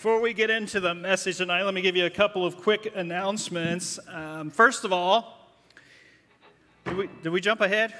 [0.00, 2.90] Before we get into the message tonight, let me give you a couple of quick
[2.96, 3.98] announcements.
[4.08, 5.46] Um, first of all,
[6.86, 7.92] did we, did we jump ahead?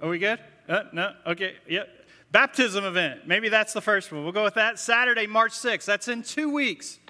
[0.00, 0.38] Are we good?
[0.68, 1.12] Uh, no?
[1.26, 1.88] Okay, yep.
[2.30, 3.26] Baptism event.
[3.26, 4.22] Maybe that's the first one.
[4.22, 4.78] We'll go with that.
[4.78, 5.84] Saturday, March 6th.
[5.84, 7.00] That's in two weeks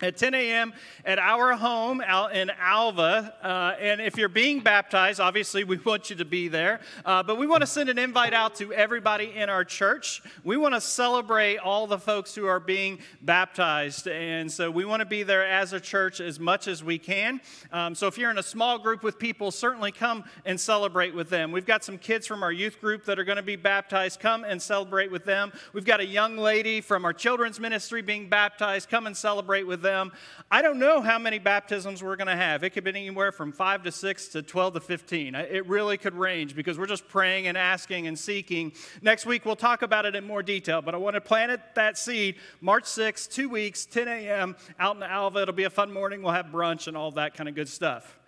[0.00, 0.72] at 10 a.m.
[1.04, 3.32] at our home out in Alva.
[3.40, 6.80] Uh, and if you're being baptized, obviously we want you to be there.
[7.04, 10.20] Uh, but we want to send an invite out to everybody in our church.
[10.42, 14.08] We want to celebrate all the folks who are being baptized.
[14.08, 17.40] And so we want to be there as a church as much as we can.
[17.72, 21.30] Um, so if you're in a small group with people, certainly come and celebrate with
[21.30, 21.52] them.
[21.52, 24.18] We've got some kids from our youth group that are going to be baptized.
[24.18, 25.52] Come and celebrate with them.
[25.72, 28.90] We've got a young lady from our children's ministry being baptized.
[28.90, 30.10] Come and celebrate with them.
[30.50, 32.64] I don't know how many baptisms we're going to have.
[32.64, 35.36] It could be anywhere from five to six to 12 to 15.
[35.36, 38.72] It really could range because we're just praying and asking and seeking.
[39.00, 41.96] Next week, we'll talk about it in more detail, but I want to plant that
[41.96, 44.56] seed March 6th, two weeks, 10 a.m.
[44.80, 45.42] out in Alva.
[45.42, 46.22] It'll be a fun morning.
[46.22, 48.18] We'll have brunch and all that kind of good stuff.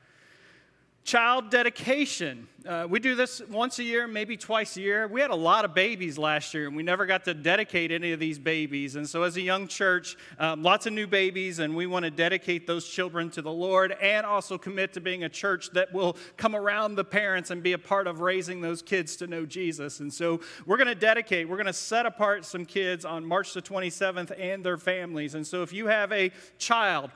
[1.06, 2.48] Child dedication.
[2.66, 5.06] Uh, we do this once a year, maybe twice a year.
[5.06, 8.10] We had a lot of babies last year, and we never got to dedicate any
[8.10, 8.96] of these babies.
[8.96, 12.10] And so, as a young church, um, lots of new babies, and we want to
[12.10, 16.16] dedicate those children to the Lord and also commit to being a church that will
[16.36, 20.00] come around the parents and be a part of raising those kids to know Jesus.
[20.00, 23.54] And so, we're going to dedicate, we're going to set apart some kids on March
[23.54, 25.36] the 27th and their families.
[25.36, 27.12] And so, if you have a child,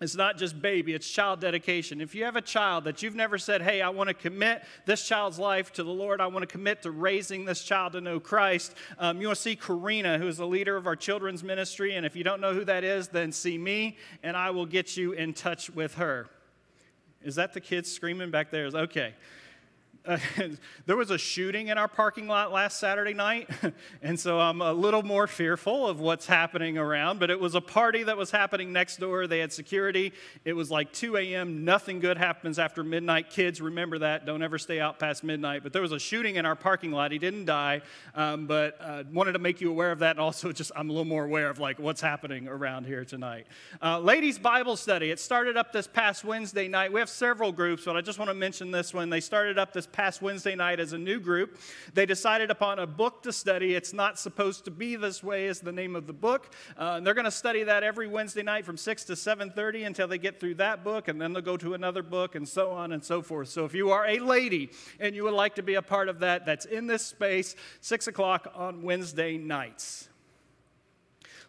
[0.00, 2.00] it's not just baby, it's child dedication.
[2.00, 5.06] If you have a child that you've never said, hey, I want to commit this
[5.06, 8.18] child's life to the Lord, I want to commit to raising this child to know
[8.18, 11.94] Christ, um, you want to see Karina, who is the leader of our children's ministry.
[11.94, 14.96] And if you don't know who that is, then see me, and I will get
[14.96, 16.26] you in touch with her.
[17.22, 18.66] Is that the kids screaming back there?
[18.66, 19.14] Okay.
[20.06, 20.18] Uh,
[20.86, 23.48] there was a shooting in our parking lot last Saturday night,
[24.02, 27.20] and so I'm a little more fearful of what's happening around.
[27.20, 29.26] But it was a party that was happening next door.
[29.26, 30.12] They had security.
[30.44, 31.64] It was like 2 a.m.
[31.64, 33.30] Nothing good happens after midnight.
[33.30, 34.26] Kids, remember that.
[34.26, 35.62] Don't ever stay out past midnight.
[35.62, 37.10] But there was a shooting in our parking lot.
[37.10, 37.80] He didn't die,
[38.14, 40.10] um, but uh, wanted to make you aware of that.
[40.10, 43.46] And also, just I'm a little more aware of like what's happening around here tonight.
[43.82, 45.10] Uh, ladies' Bible study.
[45.10, 46.92] It started up this past Wednesday night.
[46.92, 49.08] We have several groups, but I just want to mention this one.
[49.08, 51.58] They started up this past Wednesday night as a new group.
[51.94, 53.74] They decided upon a book to study.
[53.74, 56.52] It's not supposed to be this way, is the name of the book.
[56.76, 60.18] Uh, they're going to study that every Wednesday night from 6 to 7.30 until they
[60.18, 63.04] get through that book, and then they'll go to another book, and so on and
[63.04, 63.48] so forth.
[63.48, 66.18] So if you are a lady and you would like to be a part of
[66.18, 70.08] that, that's in this space, 6 o'clock on Wednesday nights.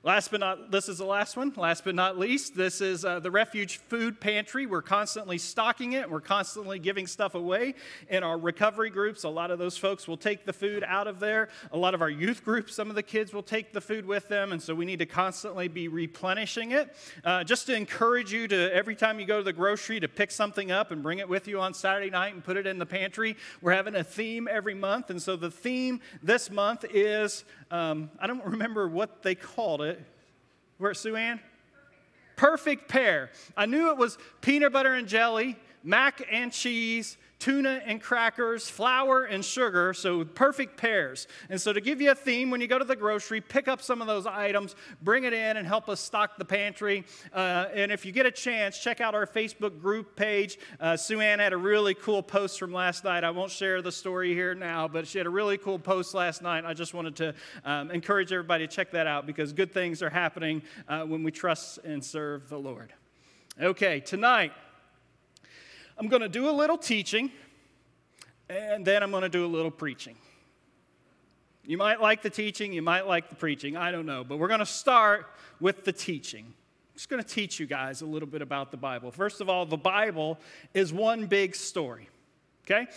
[0.05, 1.51] Last but not, this is the last one.
[1.57, 4.67] Last but not least, this is uh, the Refuge Food Pantry.
[4.67, 6.07] We're constantly stocking it.
[6.07, 7.73] We're constantly giving stuff away
[8.07, 9.23] in our recovery groups.
[9.23, 11.49] A lot of those folks will take the food out of there.
[11.71, 14.27] A lot of our youth groups, some of the kids will take the food with
[14.27, 16.95] them, and so we need to constantly be replenishing it.
[17.23, 20.29] Uh, just to encourage you to every time you go to the grocery to pick
[20.29, 22.85] something up and bring it with you on Saturday night and put it in the
[22.85, 23.35] pantry.
[23.59, 28.27] We're having a theme every month, and so the theme this month is um, I
[28.27, 29.94] don't remember what they called it.
[30.77, 31.39] Where, Sue Ann?
[32.35, 33.31] Perfect pair.
[33.55, 39.25] I knew it was peanut butter and jelly, mac and cheese, tuna and crackers, flour
[39.25, 41.27] and sugar, so perfect pairs.
[41.47, 43.83] And so, to give you a theme, when you go to the grocery, pick up
[43.83, 47.05] some of those items, bring it in, and help us stock the pantry.
[47.31, 50.57] Uh, and if you get a chance, check out our Facebook group page.
[50.79, 53.23] Uh, Sue Ann had a really cool post from last night.
[53.23, 56.41] I won't share the story here now, but she had a really cool post last
[56.41, 56.65] night.
[56.65, 60.09] I just wanted to um, encourage everybody to check that out because good things are
[60.09, 62.91] happening uh, when we trust and serve the Lord.
[63.61, 64.51] Okay, tonight,
[65.97, 67.31] I'm going to do a little teaching,
[68.49, 70.15] and then I'm going to do a little preaching.
[71.63, 74.49] You might like the teaching, you might like the preaching, I don't know, but we're
[74.49, 75.25] going to start
[75.59, 76.45] with the teaching.
[76.45, 79.09] I'm just going to teach you guys a little bit about the Bible.
[79.09, 80.37] First of all, the Bible
[80.73, 82.09] is one big story,
[82.65, 82.87] okay?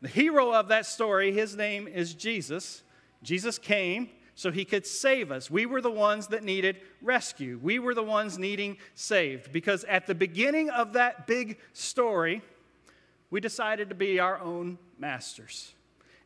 [0.00, 2.84] The hero of that story, his name is Jesus.
[3.22, 5.50] Jesus came so he could save us.
[5.50, 7.58] We were the ones that needed rescue.
[7.60, 12.42] We were the ones needing saved because at the beginning of that big story,
[13.30, 15.72] we decided to be our own masters.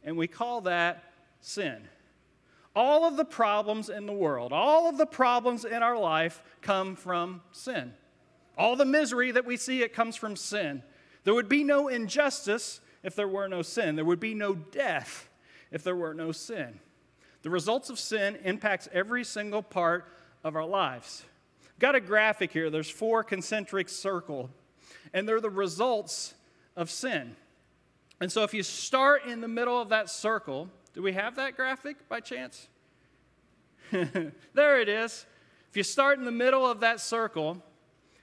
[0.02, 1.04] And we call that
[1.40, 1.86] sin.
[2.74, 6.96] All of the problems in the world, all of the problems in our life come
[6.96, 7.92] from sin.
[8.58, 10.82] All the misery that we see, it comes from sin.
[11.22, 13.94] There would be no injustice if there were no sin.
[13.94, 15.28] There would be no death
[15.70, 16.80] if there were no sin.
[17.42, 20.06] The results of sin impacts every single part
[20.44, 21.24] of our lives.
[21.78, 22.68] Got a graphic here.
[22.68, 24.50] There's four concentric circle,
[25.14, 26.34] and they're the results
[26.76, 27.36] of sin.
[28.20, 31.56] And so if you start in the middle of that circle, do we have that
[31.56, 32.68] graphic by chance?
[33.90, 35.24] there it is.
[35.70, 37.62] If you start in the middle of that circle,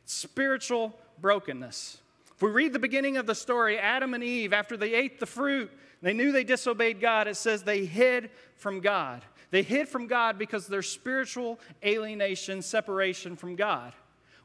[0.06, 2.00] spiritual brokenness.
[2.36, 5.26] If we read the beginning of the story, Adam and Eve, after they ate the
[5.26, 5.72] fruit,
[6.02, 7.28] they knew they disobeyed God.
[7.28, 9.24] It says they hid from God.
[9.52, 13.94] They hid from God because their spiritual alienation, separation from God.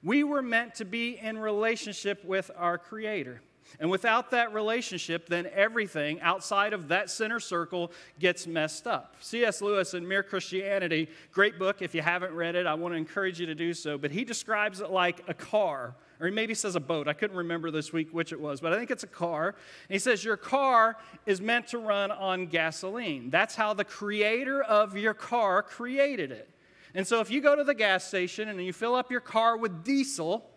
[0.02, 3.40] We were meant to be in relationship with our Creator.
[3.80, 9.16] And without that relationship, then everything outside of that center circle gets messed up.
[9.20, 9.62] C.S.
[9.62, 11.80] Lewis in Mere Christianity, great book.
[11.80, 13.96] If you haven't read it, I want to encourage you to do so.
[13.96, 17.08] But he describes it like a car, or he maybe says a boat.
[17.08, 19.48] I couldn't remember this week which it was, but I think it's a car.
[19.48, 20.96] And he says, Your car
[21.26, 23.28] is meant to run on gasoline.
[23.28, 26.48] That's how the creator of your car created it.
[26.94, 29.56] And so if you go to the gas station and you fill up your car
[29.56, 30.48] with diesel,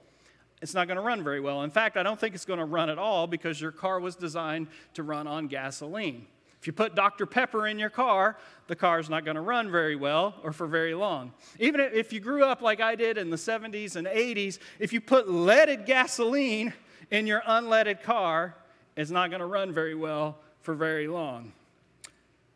[0.62, 1.63] it's not going to run very well.
[1.63, 4.15] In fact, I don't think it's going to run at all because your car was
[4.15, 6.27] designed to run on gasoline.
[6.65, 7.27] If you put Dr.
[7.27, 10.95] Pepper in your car, the car's not going to run very well or for very
[10.95, 11.31] long.
[11.59, 15.00] Even if you grew up like I did in the 70s and 80s, if you
[15.00, 16.73] put leaded gasoline
[17.12, 18.56] in your unleaded car,
[18.97, 21.53] it's not going to run very well for very long.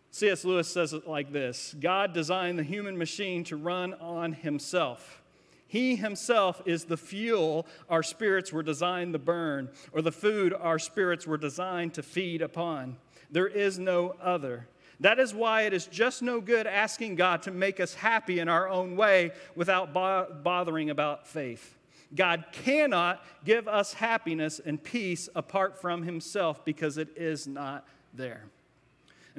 [0.09, 0.44] C.S.
[0.44, 5.21] Lewis says it like this God designed the human machine to run on himself.
[5.67, 10.79] He himself is the fuel our spirits were designed to burn, or the food our
[10.79, 12.97] spirits were designed to feed upon.
[13.31, 14.68] There is no other.
[15.00, 18.50] That is why it is just no good asking God to make us happy in
[18.50, 21.78] our own way without bo- bothering about faith.
[22.14, 28.46] God cannot give us happiness and peace apart from Himself because it is not there.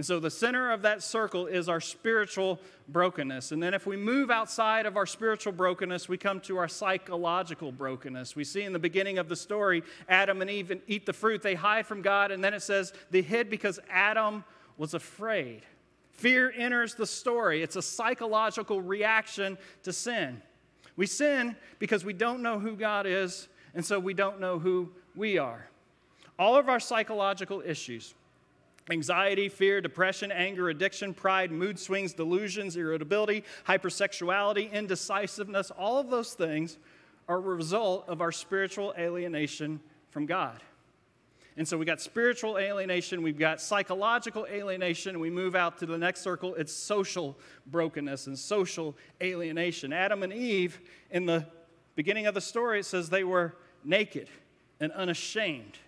[0.00, 2.58] And so the center of that circle is our spiritual
[2.88, 3.52] brokenness.
[3.52, 7.70] And then if we move outside of our spiritual brokenness, we come to our psychological
[7.70, 8.34] brokenness.
[8.34, 11.54] We see in the beginning of the story, Adam and Eve eat the fruit, they
[11.54, 14.42] hide from God, and then it says they hid because Adam
[14.78, 15.66] was afraid.
[16.12, 17.62] Fear enters the story.
[17.62, 20.40] It's a psychological reaction to sin.
[20.96, 24.92] We sin because we don't know who God is, and so we don't know who
[25.14, 25.68] we are.
[26.38, 28.14] All of our psychological issues,
[28.90, 36.34] Anxiety, fear, depression, anger, addiction, pride, mood swings, delusions, irritability, hypersexuality, indecisiveness, all of those
[36.34, 36.76] things
[37.28, 40.60] are a result of our spiritual alienation from God.
[41.56, 45.86] And so we got spiritual alienation, we've got psychological alienation, and we move out to
[45.86, 46.54] the next circle.
[46.54, 49.92] It's social brokenness and social alienation.
[49.92, 51.46] Adam and Eve, in the
[51.96, 54.28] beginning of the story, it says they were naked
[54.80, 55.78] and unashamed.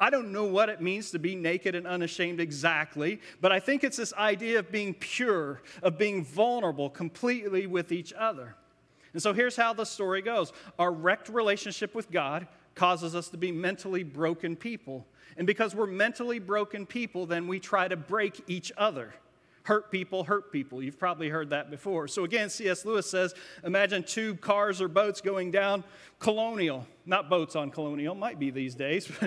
[0.00, 3.82] I don't know what it means to be naked and unashamed exactly, but I think
[3.82, 8.54] it's this idea of being pure, of being vulnerable completely with each other.
[9.12, 13.36] And so here's how the story goes our wrecked relationship with God causes us to
[13.36, 15.06] be mentally broken people.
[15.36, 19.14] And because we're mentally broken people, then we try to break each other.
[19.64, 20.82] Hurt people, hurt people.
[20.82, 22.08] You've probably heard that before.
[22.08, 22.84] So again, C.S.
[22.84, 23.34] Lewis says
[23.64, 25.84] imagine two cars or boats going down
[26.20, 26.86] Colonial.
[27.04, 29.10] Not boats on Colonial, might be these days.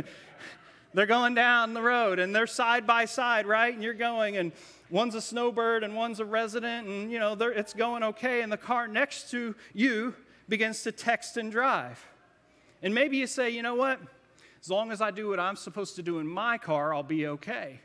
[0.93, 3.73] They're going down the road and they're side by side, right?
[3.73, 4.51] And you're going, and
[4.89, 8.41] one's a snowbird and one's a resident, and you know, it's going okay.
[8.41, 10.13] And the car next to you
[10.49, 12.05] begins to text and drive.
[12.83, 13.99] And maybe you say, you know what?
[14.61, 17.27] As long as I do what I'm supposed to do in my car, I'll be
[17.27, 17.79] okay.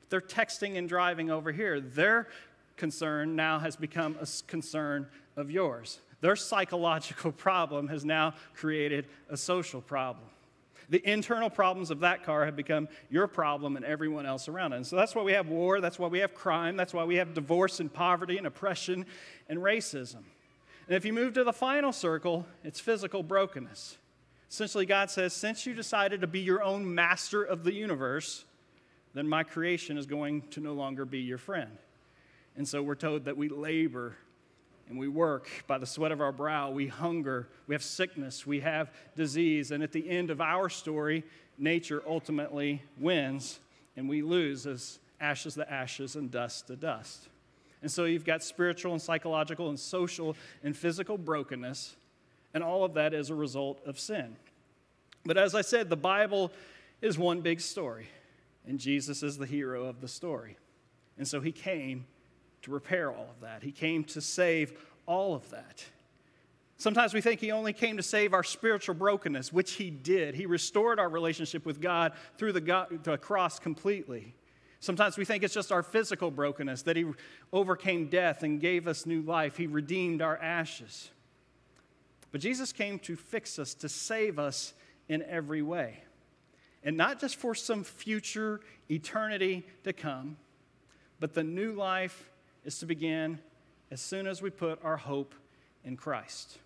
[0.00, 1.80] But they're texting and driving over here.
[1.80, 2.28] Their
[2.76, 5.06] concern now has become a concern
[5.36, 6.00] of yours.
[6.20, 10.26] Their psychological problem has now created a social problem.
[10.90, 14.76] The internal problems of that car have become your problem and everyone else around it.
[14.76, 17.16] And so that's why we have war, that's why we have crime, that's why we
[17.16, 19.04] have divorce and poverty and oppression
[19.48, 20.22] and racism.
[20.86, 23.98] And if you move to the final circle, it's physical brokenness.
[24.50, 28.46] Essentially, God says, since you decided to be your own master of the universe,
[29.12, 31.76] then my creation is going to no longer be your friend.
[32.56, 34.16] And so we're told that we labor
[34.88, 36.70] and we work by the sweat of our brow.
[36.70, 39.70] We hunger, we have sickness, we have disease.
[39.70, 41.24] And at the end of our story,
[41.58, 43.60] nature ultimately wins,
[43.96, 47.28] and we lose as ashes to ashes and dust to dust.
[47.82, 51.96] And so you've got spiritual and psychological and social and physical brokenness,
[52.54, 54.36] and all of that is a result of sin.
[55.24, 56.50] But as I said, the Bible
[57.02, 58.08] is one big story,
[58.66, 60.56] and Jesus is the hero of the story.
[61.18, 62.06] And so he came
[62.68, 63.62] to repair all of that.
[63.62, 65.84] He came to save all of that.
[66.76, 70.34] Sometimes we think he only came to save our spiritual brokenness, which he did.
[70.34, 74.34] He restored our relationship with God through the, God, the cross completely.
[74.78, 77.06] Sometimes we think it's just our physical brokenness, that he
[77.52, 79.56] overcame death and gave us new life.
[79.56, 81.10] He redeemed our ashes.
[82.30, 84.74] But Jesus came to fix us, to save us
[85.08, 86.04] in every way.
[86.84, 90.36] And not just for some future eternity to come,
[91.18, 92.30] but the new life
[92.68, 93.38] is to begin
[93.90, 95.34] as soon as we put our hope
[95.86, 96.58] in Christ.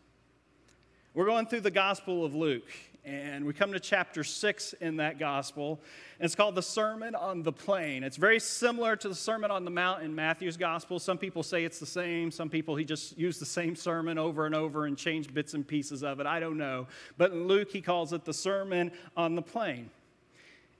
[1.14, 2.68] We're going through the Gospel of Luke,
[3.04, 5.80] and we come to chapter 6 in that Gospel.
[6.18, 8.02] And it's called the Sermon on the Plain.
[8.02, 10.98] It's very similar to the Sermon on the Mount in Matthew's Gospel.
[10.98, 12.32] Some people say it's the same.
[12.32, 15.64] Some people, he just used the same sermon over and over and changed bits and
[15.64, 16.26] pieces of it.
[16.26, 16.88] I don't know.
[17.16, 19.88] But in Luke, he calls it the Sermon on the Plain.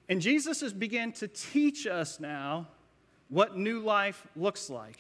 [0.09, 2.67] And Jesus has begun to teach us now
[3.33, 4.99] what new life looks like.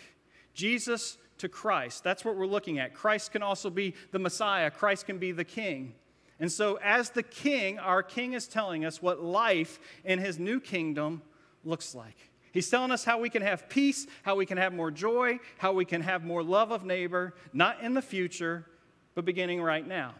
[0.54, 2.02] Jesus to Christ.
[2.02, 2.94] That's what we're looking at.
[2.94, 5.94] Christ can also be the Messiah, Christ can be the King.
[6.40, 10.60] And so, as the King, our King is telling us what life in his new
[10.60, 11.20] kingdom
[11.62, 12.16] looks like.
[12.52, 15.72] He's telling us how we can have peace, how we can have more joy, how
[15.72, 18.66] we can have more love of neighbor, not in the future,
[19.14, 20.14] but beginning right now.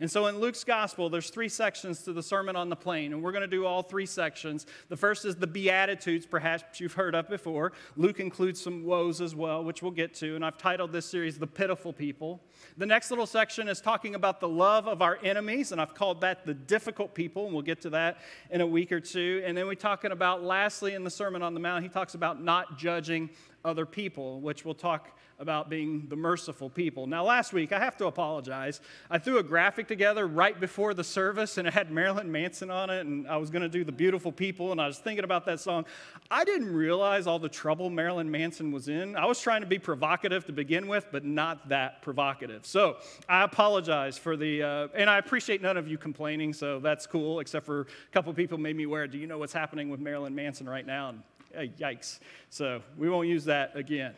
[0.00, 3.22] And so in Luke's gospel, there's three sections to the Sermon on the Plain, and
[3.22, 4.66] we're going to do all three sections.
[4.88, 7.72] The first is the Beatitudes, perhaps you've heard of before.
[7.96, 11.38] Luke includes some woes as well, which we'll get to, and I've titled this series
[11.38, 12.40] The Pitiful People.
[12.78, 16.22] The next little section is talking about the love of our enemies, and I've called
[16.22, 18.18] that the difficult people, and we'll get to that
[18.50, 19.42] in a week or two.
[19.44, 22.42] And then we're talking about, lastly, in the Sermon on the Mount, he talks about
[22.42, 23.28] not judging
[23.64, 27.06] other people, which we'll talk about being the merciful people.
[27.06, 28.82] Now, last week, I have to apologize.
[29.10, 32.90] I threw a graphic together right before the service, and it had Marilyn Manson on
[32.90, 35.46] it, and I was going to do the beautiful people, and I was thinking about
[35.46, 35.86] that song.
[36.30, 39.16] I didn't realize all the trouble Marilyn Manson was in.
[39.16, 42.66] I was trying to be provocative to begin with, but not that provocative.
[42.66, 47.06] So I apologize for the, uh, and I appreciate none of you complaining, so that's
[47.06, 49.06] cool, except for a couple people made me aware.
[49.06, 51.08] Do you know what's happening with Marilyn Manson right now?
[51.08, 51.22] And,
[51.54, 52.20] yikes.
[52.48, 54.14] So we won't use that again.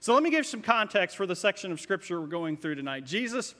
[0.00, 3.06] So let me give some context for the section of scripture we're going through tonight.
[3.06, 3.54] Jesus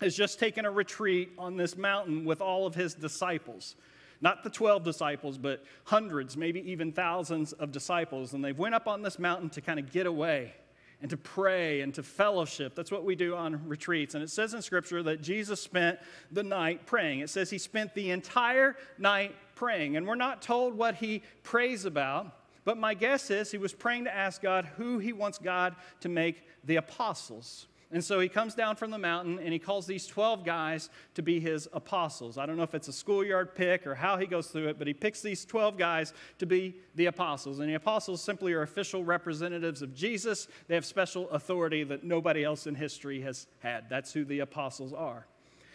[0.00, 3.76] has just taken a retreat on this mountain with all of his disciples.
[4.20, 8.34] Not the 12 disciples, but hundreds, maybe even thousands of disciples.
[8.34, 10.54] And they've went up on this mountain to kind of get away
[11.00, 12.74] and to pray and to fellowship.
[12.74, 14.14] That's what we do on retreats.
[14.14, 15.98] And it says in Scripture that Jesus spent
[16.30, 17.20] the night praying.
[17.20, 19.96] It says he spent the entire night praying.
[19.96, 24.04] And we're not told what he prays about, but my guess is he was praying
[24.04, 27.66] to ask God who he wants God to make the apostles.
[27.92, 31.22] And so he comes down from the mountain and he calls these 12 guys to
[31.22, 32.38] be his apostles.
[32.38, 34.86] I don't know if it's a schoolyard pick or how he goes through it, but
[34.86, 37.58] he picks these 12 guys to be the apostles.
[37.58, 40.46] And the apostles simply are official representatives of Jesus.
[40.68, 43.90] They have special authority that nobody else in history has had.
[43.90, 45.26] That's who the apostles are.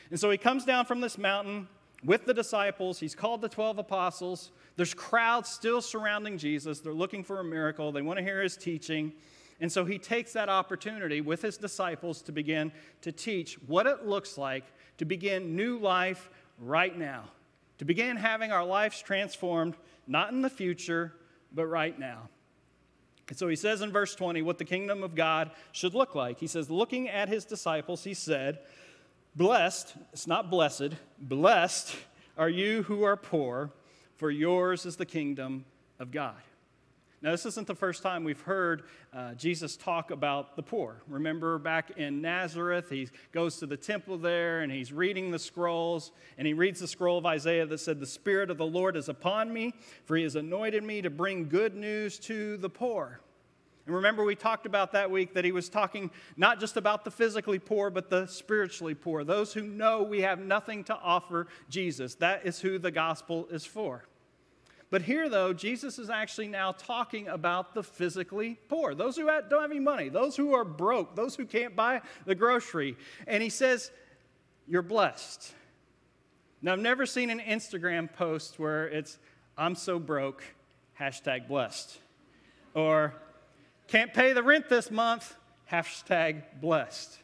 [0.09, 1.67] And so he comes down from this mountain
[2.05, 2.99] with the disciples.
[2.99, 4.51] He's called the 12 apostles.
[4.77, 6.79] There's crowds still surrounding Jesus.
[6.79, 9.11] They're looking for a miracle, they want to hear his teaching.
[9.61, 12.71] And so he takes that opportunity with his disciples to begin
[13.01, 14.65] to teach what it looks like
[14.97, 17.25] to begin new life right now,
[17.77, 19.75] to begin having our lives transformed,
[20.07, 21.13] not in the future,
[21.53, 22.29] but right now.
[23.27, 26.39] And so he says in verse 20 what the kingdom of God should look like.
[26.39, 28.59] He says, looking at his disciples, he said,
[29.35, 31.95] Blessed, it's not blessed, blessed
[32.37, 33.71] are you who are poor,
[34.15, 35.65] for yours is the kingdom
[35.99, 36.35] of God.
[37.25, 41.01] Now, this isn't the first time we've heard uh, Jesus talk about the poor.
[41.07, 46.11] Remember back in Nazareth, he goes to the temple there and he's reading the scrolls,
[46.37, 49.09] and he reads the scroll of Isaiah that said, The Spirit of the Lord is
[49.09, 53.19] upon me, for he has anointed me to bring good news to the poor.
[53.87, 57.09] And remember, we talked about that week that he was talking not just about the
[57.09, 62.13] physically poor, but the spiritually poor, those who know we have nothing to offer Jesus.
[62.13, 64.05] That is who the gospel is for.
[64.95, 69.61] But here, though, Jesus is actually now talking about the physically poor, those who don't
[69.61, 72.95] have any money, those who are broke, those who can't buy the grocery.
[73.27, 73.91] And he says,
[74.69, 75.53] You're blessed.
[76.61, 79.17] Now, I've never seen an Instagram post where it's,
[79.57, 80.41] I'm so broke,
[80.97, 81.99] hashtag blessed.
[82.73, 83.15] Or,
[83.89, 85.35] can't pay the rent this month,
[85.69, 87.19] hashtag blessed.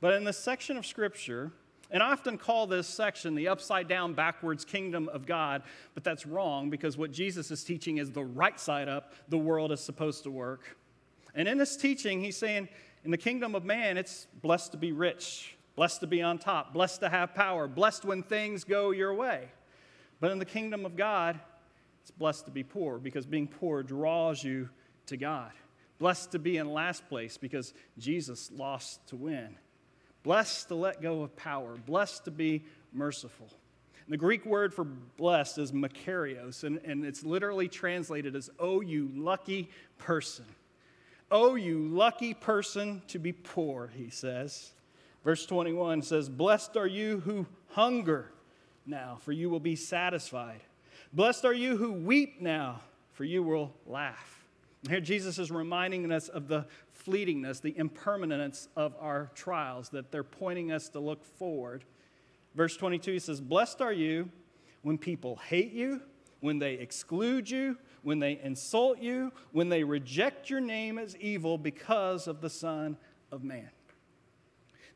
[0.00, 1.52] But in this section of scripture,
[1.90, 5.62] and I often call this section the upside down, backwards kingdom of God,
[5.94, 9.72] but that's wrong because what Jesus is teaching is the right side up, the world
[9.72, 10.76] is supposed to work.
[11.34, 12.68] And in this teaching, he's saying,
[13.04, 16.74] in the kingdom of man, it's blessed to be rich, blessed to be on top,
[16.74, 19.48] blessed to have power, blessed when things go your way.
[20.20, 21.38] But in the kingdom of God,
[22.02, 24.68] it's blessed to be poor because being poor draws you
[25.06, 25.52] to God.
[25.98, 29.56] Blessed to be in last place because Jesus lost to win.
[30.22, 31.76] Blessed to let go of power.
[31.86, 33.48] Blessed to be merciful.
[34.08, 39.10] The Greek word for blessed is makarios, and, and it's literally translated as, oh, you
[39.14, 40.46] lucky person.
[41.30, 44.72] Oh, you lucky person to be poor, he says.
[45.24, 48.32] Verse 21 says, Blessed are you who hunger
[48.86, 50.60] now, for you will be satisfied.
[51.12, 52.80] Blessed are you who weep now,
[53.12, 54.46] for you will laugh.
[54.88, 56.66] Here, Jesus is reminding us of the
[57.08, 61.84] fleetingness, the impermanence of our trials, that they're pointing us to look forward.
[62.54, 64.30] Verse 22, he says, Blessed are you
[64.82, 66.02] when people hate you,
[66.40, 71.58] when they exclude you, when they insult you, when they reject your name as evil
[71.58, 72.96] because of the Son
[73.32, 73.70] of Man.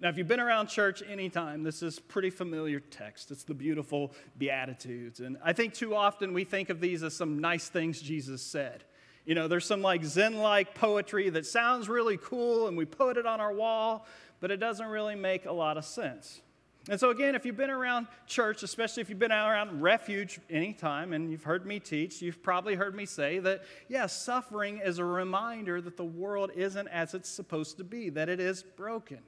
[0.00, 3.30] Now, if you've been around church anytime, this is pretty familiar text.
[3.30, 5.20] It's the beautiful Beatitudes.
[5.20, 8.82] And I think too often we think of these as some nice things Jesus said.
[9.24, 13.16] You know, there's some like Zen like poetry that sounds really cool and we put
[13.16, 14.06] it on our wall,
[14.40, 16.40] but it doesn't really make a lot of sense.
[16.88, 21.12] And so, again, if you've been around church, especially if you've been around refuge anytime
[21.12, 24.98] and you've heard me teach, you've probably heard me say that, yes, yeah, suffering is
[24.98, 29.20] a reminder that the world isn't as it's supposed to be, that it is broken.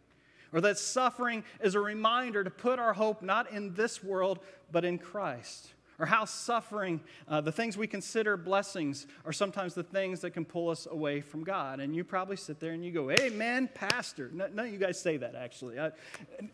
[0.53, 4.41] Or that suffering is a reminder to put our hope not in this world,
[4.73, 9.83] but in Christ or how suffering, uh, the things we consider blessings, are sometimes the
[9.83, 11.81] things that can pull us away from God.
[11.81, 14.31] And you probably sit there and you go, Amen, Pastor.
[14.33, 15.79] None of you guys say that, actually.
[15.79, 15.93] I,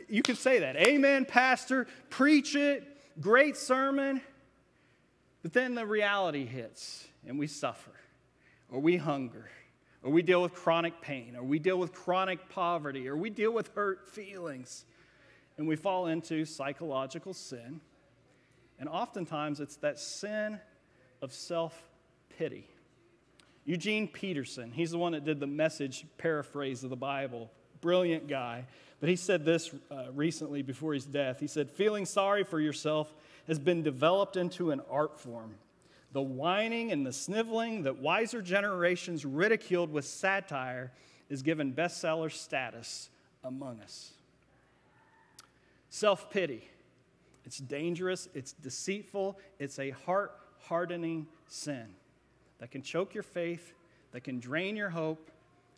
[0.09, 0.77] you can say that.
[0.77, 1.87] Amen, Pastor.
[2.11, 2.85] Preach it.
[3.21, 4.21] Great sermon.
[5.43, 7.93] But then the reality hits and we suffer,
[8.71, 9.51] or we hunger,
[10.03, 13.53] or we deal with chronic pain, or we deal with chronic poverty, or we deal
[13.53, 14.85] with hurt feelings,
[15.57, 17.81] and we fall into psychological sin
[18.81, 20.59] and oftentimes it's that sin
[21.23, 21.81] of self
[22.37, 22.67] pity.
[23.67, 27.51] Eugene Peterson, he's the one that did the message paraphrase of the Bible.
[27.83, 28.65] Brilliant guy.
[28.99, 31.41] But he said this uh, recently before his death.
[31.41, 33.15] He said, Feeling sorry for yourself
[33.47, 35.55] has been developed into an art form.
[36.13, 40.91] The whining and the sniveling that wiser generations ridiculed with satire
[41.29, 43.09] is given bestseller status
[43.45, 44.13] among us.
[45.91, 46.65] Self pity
[47.45, 51.87] it's dangerous, it's deceitful, it's a heart hardening sin
[52.59, 53.75] that can choke your faith,
[54.13, 55.31] that can drain your hope,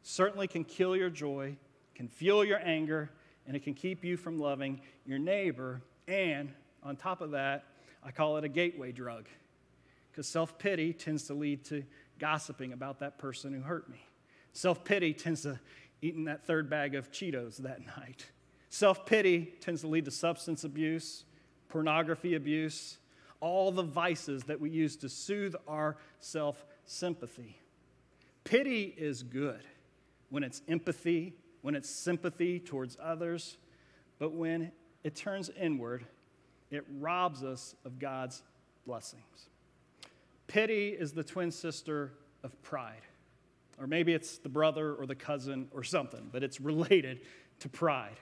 [0.03, 1.57] certainly can kill your joy,
[1.95, 3.11] can fuel your anger,
[3.47, 5.81] and it can keep you from loving your neighbor.
[6.09, 6.53] And
[6.83, 7.65] on top of that,
[8.05, 9.27] I call it a gateway drug
[10.11, 11.85] because self pity tends to lead to
[12.19, 14.05] gossiping about that person who hurt me.
[14.53, 15.59] Self pity tends to
[16.01, 18.27] eating that third bag of Cheetos that night.
[18.69, 21.25] Self pity tends to lead to substance abuse,
[21.73, 22.99] pornography abuse,
[23.41, 27.59] all the vices that we use to soothe our self sympathy.
[28.45, 29.63] Pity is good
[30.29, 33.57] when it's empathy, when it's sympathy towards others,
[34.19, 34.71] but when
[35.03, 36.05] it turns inward,
[36.71, 38.43] it robs us of God's
[38.87, 39.49] blessings.
[40.49, 42.13] Pity is the twin sister
[42.45, 43.01] of pride.
[43.81, 47.21] Or maybe it's the brother or the cousin or something, but it's related
[47.61, 48.19] to pride.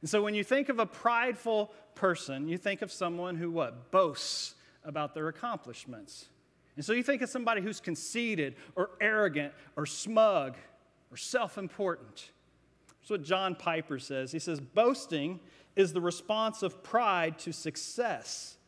[0.00, 3.90] And so when you think of a prideful person, you think of someone who what?
[3.90, 6.26] Boasts about their accomplishments.
[6.76, 10.56] And so you think of somebody who's conceited or arrogant or smug
[11.10, 12.30] or self important.
[13.00, 14.30] That's what John Piper says.
[14.30, 15.40] He says, Boasting
[15.74, 18.58] is the response of pride to success,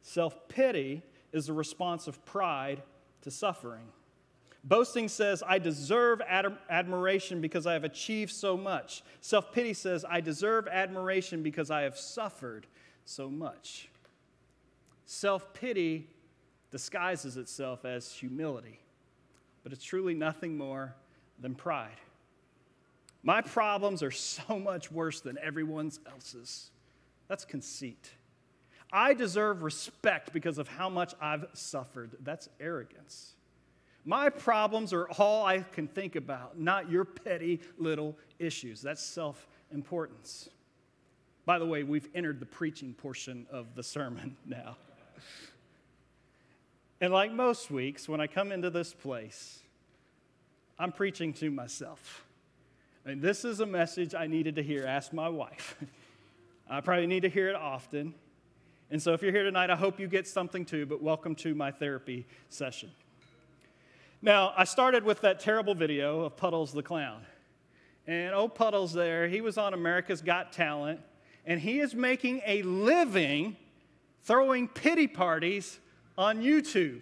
[0.00, 2.82] self pity is the response of pride
[3.22, 3.88] to suffering.
[4.66, 9.04] Boasting says, I deserve ad- admiration because I have achieved so much.
[9.20, 12.66] Self pity says, I deserve admiration because I have suffered
[13.04, 13.88] so much.
[15.04, 16.08] Self pity
[16.72, 18.80] disguises itself as humility,
[19.62, 20.96] but it's truly nothing more
[21.38, 22.00] than pride.
[23.22, 26.70] My problems are so much worse than everyone else's.
[27.28, 28.10] That's conceit.
[28.92, 32.16] I deserve respect because of how much I've suffered.
[32.20, 33.35] That's arrogance.
[34.08, 38.80] My problems are all I can think about, not your petty little issues.
[38.80, 40.48] That's self importance.
[41.44, 44.76] By the way, we've entered the preaching portion of the sermon now.
[47.00, 49.58] And like most weeks, when I come into this place,
[50.78, 52.24] I'm preaching to myself.
[53.04, 54.86] And this is a message I needed to hear.
[54.86, 55.76] Ask my wife.
[56.70, 58.14] I probably need to hear it often.
[58.88, 61.56] And so if you're here tonight, I hope you get something too, but welcome to
[61.56, 62.90] my therapy session.
[64.22, 67.22] Now, I started with that terrible video of Puddles the Clown.
[68.06, 71.00] And old Puddles there, he was on America's Got Talent,
[71.44, 73.56] and he is making a living
[74.22, 75.78] throwing pity parties
[76.16, 77.00] on YouTube.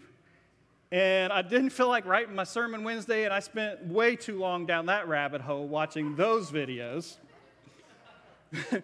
[0.90, 4.66] And I didn't feel like writing my sermon Wednesday, and I spent way too long
[4.66, 7.16] down that rabbit hole watching those videos.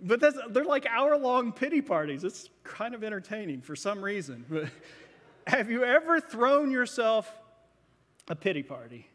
[0.00, 2.22] but they're like hour long pity parties.
[2.24, 4.44] It's kind of entertaining for some reason.
[4.48, 4.68] But
[5.46, 7.32] have you ever thrown yourself
[8.28, 9.06] a pity party.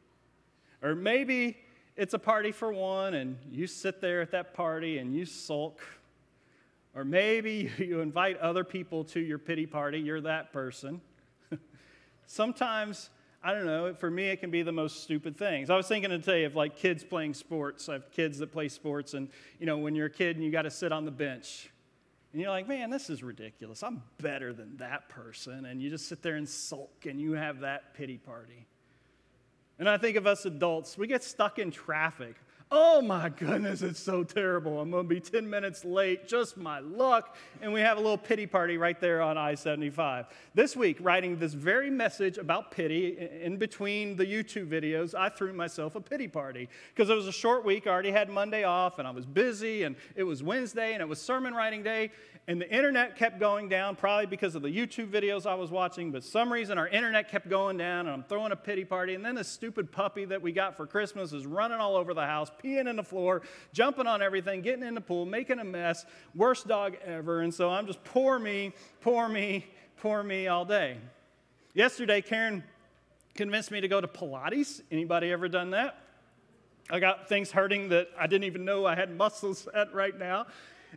[0.81, 1.57] Or maybe
[1.95, 5.81] it's a party for one and you sit there at that party and you sulk.
[6.95, 11.01] Or maybe you invite other people to your pity party, you're that person.
[12.25, 13.09] Sometimes
[13.43, 15.69] I don't know, for me, it can be the most stupid things.
[15.69, 17.87] I was thinking today of like kids playing sports.
[17.87, 20.51] I have kids that play sports, and you know, when you're a kid and you
[20.51, 21.69] got to sit on the bench,
[22.33, 23.83] and you're like, man, this is ridiculous.
[23.83, 25.65] I'm better than that person.
[25.65, 28.67] And you just sit there and sulk and you have that pity party.
[29.79, 32.35] And I think of us adults, we get stuck in traffic.
[32.69, 34.81] Oh my goodness, it's so terrible.
[34.81, 37.37] I'm going to be 10 minutes late, just my luck.
[37.61, 40.25] And we have a little pity party right there on I 75.
[40.53, 45.53] This week, writing this very message about pity, in between the YouTube videos, I threw
[45.53, 47.87] myself a pity party because it was a short week.
[47.87, 51.07] I already had Monday off and I was busy, and it was Wednesday and it
[51.07, 52.11] was sermon writing day.
[52.49, 56.11] And the internet kept going down, probably because of the YouTube videos I was watching,
[56.11, 59.15] but some reason our internet kept going down, and I'm throwing a pity party.
[59.15, 62.25] And then this stupid puppy that we got for Christmas is running all over the
[62.25, 63.41] house, peeing in the floor,
[63.73, 66.05] jumping on everything, getting in the pool, making a mess.
[66.35, 67.41] Worst dog ever.
[67.41, 69.65] And so I'm just poor me, poor me,
[69.97, 70.99] poor me all day.
[71.73, 72.63] Yesterday, Karen
[73.35, 74.81] convinced me to go to Pilates.
[74.89, 76.01] Anybody ever done that?
[76.89, 80.47] I got things hurting that I didn't even know I had muscles at right now.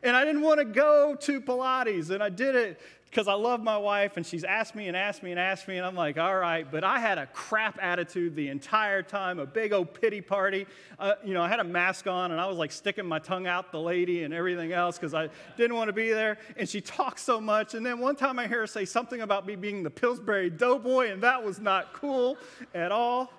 [0.02, 2.10] And I didn't want to go to Pilates.
[2.10, 5.24] And I did it because I love my wife and she's asked me and asked
[5.24, 5.76] me and asked me.
[5.76, 6.70] And I'm like, all right.
[6.70, 10.66] But I had a crap attitude the entire time, a big old pity party.
[10.96, 13.48] Uh, you know, I had a mask on and I was like sticking my tongue
[13.48, 16.38] out the lady and everything else because I didn't want to be there.
[16.56, 17.74] And she talked so much.
[17.74, 21.10] And then one time I hear her say something about me being the Pillsbury Doughboy,
[21.10, 22.38] and that was not cool
[22.74, 23.32] at all.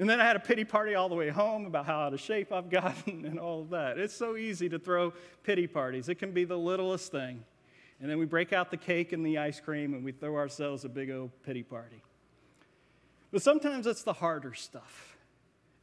[0.00, 2.20] And then I had a pity party all the way home about how out of
[2.20, 3.98] shape I've gotten and all of that.
[3.98, 5.12] It's so easy to throw
[5.44, 6.08] pity parties.
[6.08, 7.44] It can be the littlest thing.
[8.00, 10.86] And then we break out the cake and the ice cream and we throw ourselves
[10.86, 12.02] a big old pity party.
[13.30, 15.18] But sometimes it's the harder stuff.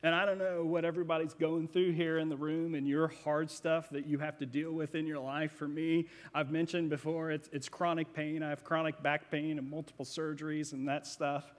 [0.02, 3.52] And I don't know what everybody's going through here in the room and your hard
[3.52, 5.52] stuff that you have to deal with in your life.
[5.52, 8.42] For me, I've mentioned before, it's, it's chronic pain.
[8.42, 11.54] I have chronic back pain and multiple surgeries and that stuff.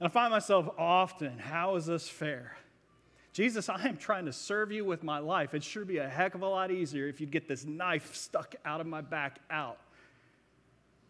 [0.00, 2.56] And I find myself often, how is this fair?
[3.34, 5.50] Jesus, I am trying to serve you with my life.
[5.50, 8.54] It'd sure be a heck of a lot easier if you'd get this knife stuck
[8.64, 9.78] out of my back out.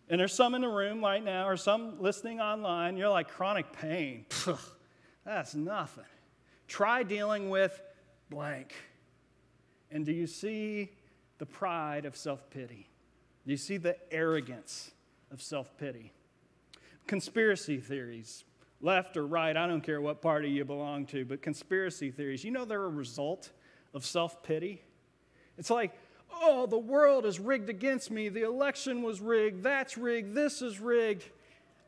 [0.09, 3.73] And there's some in the room right now, or some listening online, you're like, chronic
[3.73, 4.27] pain.
[5.25, 6.05] that's nothing.
[6.67, 7.81] Try dealing with
[8.29, 8.75] blank.
[9.93, 10.91] And do you see
[11.39, 12.89] the pride of self pity?
[13.47, 14.91] Do you see the arrogance
[15.31, 16.13] of self pity?
[17.07, 18.45] Conspiracy theories
[18.81, 22.51] left or right, I don't care what party you belong to, but conspiracy theories, you
[22.51, 23.51] know they're a result
[23.95, 24.83] of self pity.
[25.59, 25.93] It's like,
[26.33, 30.81] oh, the world is rigged against me, the election was rigged, that's rigged, this is
[30.81, 31.25] rigged.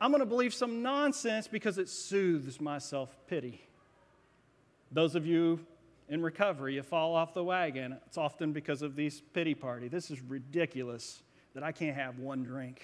[0.00, 3.62] I'm going to believe some nonsense because it soothes my self pity.
[4.90, 5.61] Those of you
[6.09, 7.96] in recovery, you fall off the wagon.
[8.07, 9.88] It's often because of these pity party.
[9.88, 11.22] This is ridiculous
[11.55, 12.83] that I can't have one drink.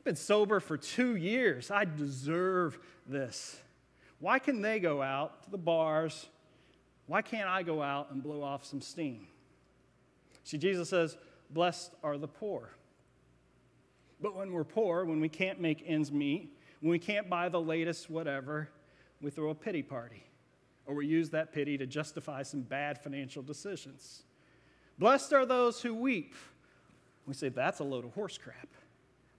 [0.00, 1.70] I've been sober for two years.
[1.70, 3.60] I deserve this.
[4.18, 6.26] Why can they go out to the bars?
[7.06, 9.26] Why can't I go out and blow off some steam?
[10.42, 11.18] See, Jesus says,
[11.50, 12.70] Blessed are the poor.
[14.22, 17.60] But when we're poor, when we can't make ends meet, when we can't buy the
[17.60, 18.70] latest whatever,
[19.20, 20.24] we throw a pity party.
[20.86, 24.22] Or we use that pity to justify some bad financial decisions.
[24.98, 26.34] Blessed are those who weep.
[27.26, 28.68] We say, That's a load of horse crap.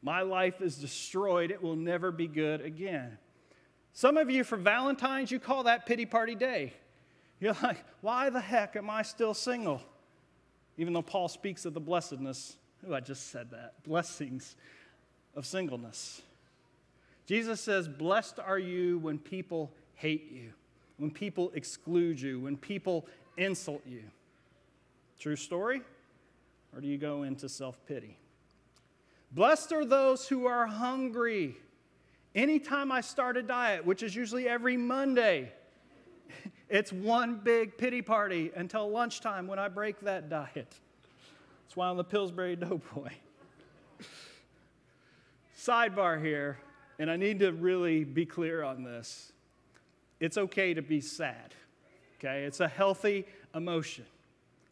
[0.01, 1.51] My life is destroyed.
[1.51, 3.17] It will never be good again.
[3.93, 6.73] Some of you, for Valentine's, you call that pity party day.
[7.39, 9.81] You're like, why the heck am I still single?
[10.77, 12.55] Even though Paul speaks of the blessedness,
[12.87, 14.55] oh, I just said that, blessings
[15.35, 16.21] of singleness.
[17.25, 20.53] Jesus says, Blessed are you when people hate you,
[20.97, 23.05] when people exclude you, when people
[23.37, 24.03] insult you.
[25.19, 25.81] True story?
[26.73, 28.17] Or do you go into self pity?
[29.31, 31.55] Blessed are those who are hungry.
[32.35, 35.51] Anytime I start a diet, which is usually every Monday,
[36.69, 40.75] it's one big pity party until lunchtime when I break that diet.
[41.63, 43.11] That's why I'm the Pillsbury Doughboy.
[45.57, 46.57] Sidebar here,
[46.99, 49.31] and I need to really be clear on this.
[50.19, 51.55] It's okay to be sad,
[52.17, 52.43] okay?
[52.43, 54.05] It's a healthy emotion.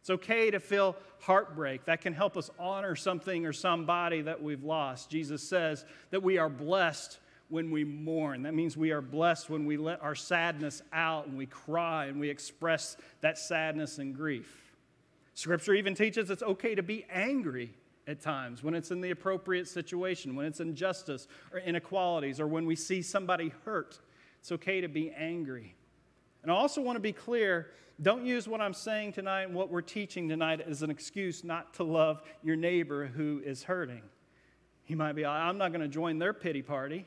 [0.00, 1.84] It's okay to feel heartbreak.
[1.84, 5.10] That can help us honor something or somebody that we've lost.
[5.10, 8.42] Jesus says that we are blessed when we mourn.
[8.42, 12.18] That means we are blessed when we let our sadness out and we cry and
[12.18, 14.72] we express that sadness and grief.
[15.34, 17.74] Scripture even teaches it's okay to be angry
[18.06, 22.66] at times when it's in the appropriate situation, when it's injustice or inequalities, or when
[22.66, 23.98] we see somebody hurt.
[24.40, 25.74] It's okay to be angry.
[26.42, 27.68] And I also want to be clear
[28.02, 31.74] don't use what I'm saying tonight and what we're teaching tonight as an excuse not
[31.74, 34.00] to love your neighbor who is hurting.
[34.84, 37.04] He might be, I'm not going to join their pity party.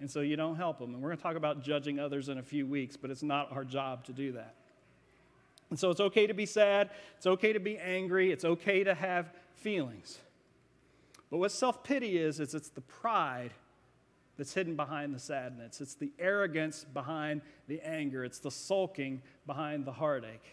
[0.00, 0.94] And so you don't help them.
[0.94, 3.52] And we're going to talk about judging others in a few weeks, but it's not
[3.52, 4.54] our job to do that.
[5.68, 8.94] And so it's okay to be sad, it's okay to be angry, it's okay to
[8.94, 10.18] have feelings.
[11.30, 13.52] But what self pity is, is it's the pride
[14.40, 15.82] that's hidden behind the sadness.
[15.82, 18.24] It's the arrogance behind the anger.
[18.24, 20.46] It's the sulking behind the heartache.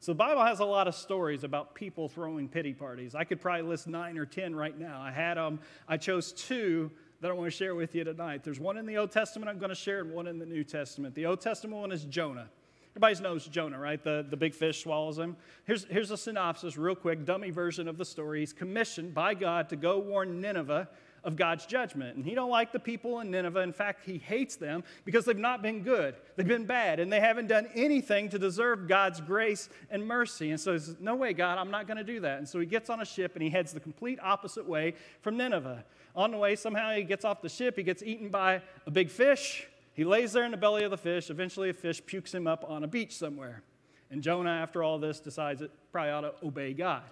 [0.00, 3.14] So the Bible has a lot of stories about people throwing pity parties.
[3.14, 5.00] I could probably list nine or ten right now.
[5.00, 5.60] I had them.
[5.86, 8.42] I chose two that I want to share with you tonight.
[8.42, 10.64] There's one in the Old Testament I'm going to share, and one in the New
[10.64, 11.14] Testament.
[11.14, 12.48] The Old Testament one is Jonah.
[12.96, 14.02] Everybody knows Jonah, right?
[14.02, 15.36] The, the big fish swallows him.
[15.64, 18.40] Here's, here's a synopsis, real quick, dummy version of the story.
[18.40, 20.88] He's commissioned by God to go warn Nineveh
[21.24, 22.16] of God's judgment.
[22.16, 23.60] And he don't like the people in Nineveh.
[23.60, 26.14] In fact, he hates them because they've not been good.
[26.36, 30.50] They've been bad, and they haven't done anything to deserve God's grace and mercy.
[30.50, 32.38] And so he says, No way, God, I'm not going to do that.
[32.38, 35.36] And so he gets on a ship and he heads the complete opposite way from
[35.36, 35.84] Nineveh.
[36.16, 39.10] On the way, somehow he gets off the ship, he gets eaten by a big
[39.10, 39.66] fish.
[39.92, 41.30] He lays there in the belly of the fish.
[41.30, 43.62] Eventually, a fish pukes him up on a beach somewhere.
[44.10, 47.02] And Jonah, after all this, decides it probably ought to obey God.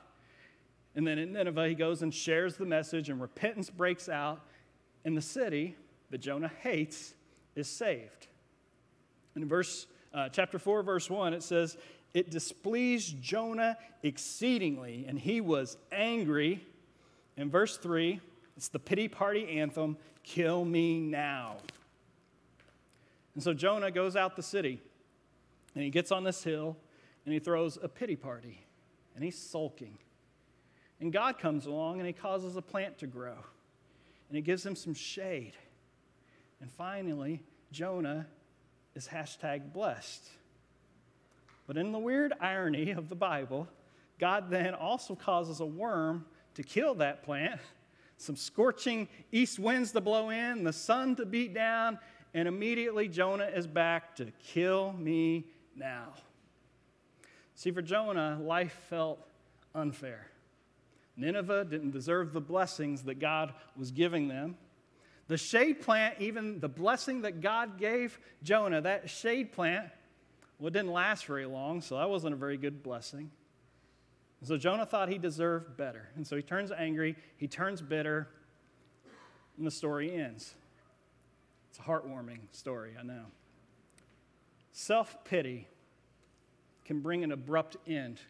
[0.95, 4.41] And then in Nineveh, he goes and shares the message, and repentance breaks out,
[5.05, 5.77] and the city
[6.11, 7.15] that Jonah hates
[7.55, 8.27] is saved.
[9.37, 11.77] In verse, uh, chapter 4, verse 1, it says,
[12.15, 16.65] It displeased Jonah exceedingly, and he was angry.
[17.37, 18.21] In verse 3,
[18.57, 21.57] it's the pity party anthem Kill me now.
[23.35, 24.83] And so Jonah goes out the city
[25.75, 26.77] and he gets on this hill
[27.25, 28.67] and he throws a pity party
[29.15, 29.97] and he's sulking.
[31.01, 33.37] And God comes along and he causes a plant to grow
[34.29, 35.55] and he gives him some shade.
[36.61, 38.27] And finally, Jonah
[38.95, 40.29] is hashtag blessed.
[41.67, 43.69] But in the weird irony of the Bible,
[44.19, 47.61] God then also causes a worm to kill that plant,
[48.17, 51.99] some scorching east winds to blow in, the sun to beat down,
[52.35, 56.15] and immediately Jonah is back to kill me now.
[57.55, 59.21] See, for Jonah, life felt
[59.75, 60.27] unfair.
[61.19, 64.57] Nineveh didn't deserve the blessings that God was giving them.
[65.27, 69.89] The shade plant, even the blessing that God gave Jonah, that shade plant,
[70.59, 73.31] well, it didn't last very long, so that wasn't a very good blessing.
[74.45, 76.09] So Jonah thought he deserved better.
[76.15, 78.29] And so he turns angry, he turns bitter,
[79.57, 80.55] and the story ends.
[81.71, 83.25] It's a heartwarming story, I know.
[84.73, 85.67] Self pity
[86.85, 88.21] can bring an abrupt end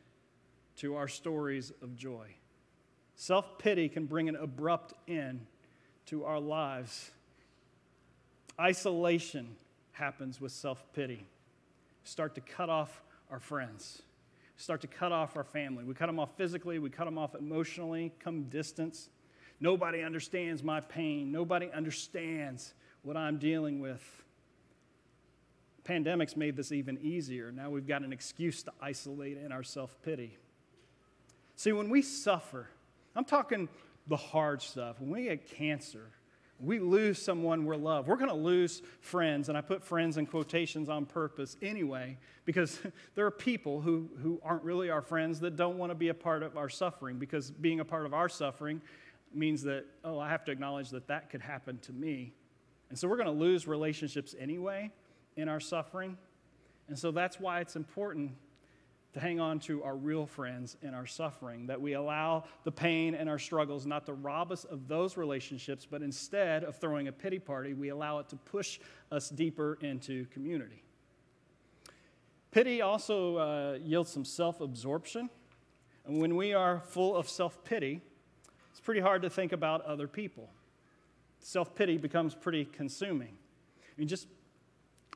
[0.77, 2.29] to our stories of joy.
[3.21, 5.45] Self pity can bring an abrupt end
[6.07, 7.11] to our lives.
[8.61, 9.57] Isolation
[9.91, 11.27] happens with self pity.
[12.05, 14.03] Start to cut off our friends,
[14.57, 15.83] start to cut off our family.
[15.83, 19.11] We cut them off physically, we cut them off emotionally, come distance.
[19.59, 24.23] Nobody understands my pain, nobody understands what I'm dealing with.
[25.85, 27.51] Pandemics made this even easier.
[27.51, 30.39] Now we've got an excuse to isolate in our self pity.
[31.57, 32.69] See, when we suffer,
[33.19, 33.69] I'm talking
[34.07, 35.01] the hard stuff.
[35.01, 36.13] When we get cancer,
[36.61, 38.07] we lose someone we're loved.
[38.07, 42.81] We're going to lose friends, and I put friends in quotations on purpose anyway, because
[43.17, 46.15] there are people who, who aren't really our friends that don't want to be a
[46.15, 48.81] part of our suffering, because being a part of our suffering
[49.35, 52.33] means that, oh, I have to acknowledge that that could happen to me.
[52.89, 54.93] And so we're going to lose relationships anyway
[55.37, 56.17] in our suffering.
[56.87, 58.31] And so that's why it's important
[59.15, 63.15] to hang on to our real friends in our suffering, that we allow the pain
[63.15, 67.13] and our struggles not to rob us of those relationships, but instead of throwing a
[67.13, 68.79] pity party, we allow it to push
[69.11, 70.83] us deeper into community.
[72.51, 75.31] Pity also uh, yields some self absorption.
[76.07, 78.01] And when we are full of self pity,
[78.71, 80.51] it's pretty hard to think about other people
[81.41, 83.37] self pity becomes pretty consuming.
[83.81, 84.29] I mean, just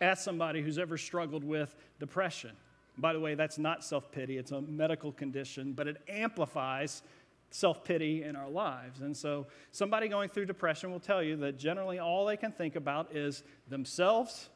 [0.00, 2.52] ask somebody who's ever struggled with depression.
[2.98, 7.02] By the way, that's not self pity, it's a medical condition, but it amplifies
[7.50, 9.00] self pity in our lives.
[9.00, 12.76] And so, somebody going through depression will tell you that generally all they can think
[12.76, 14.50] about is themselves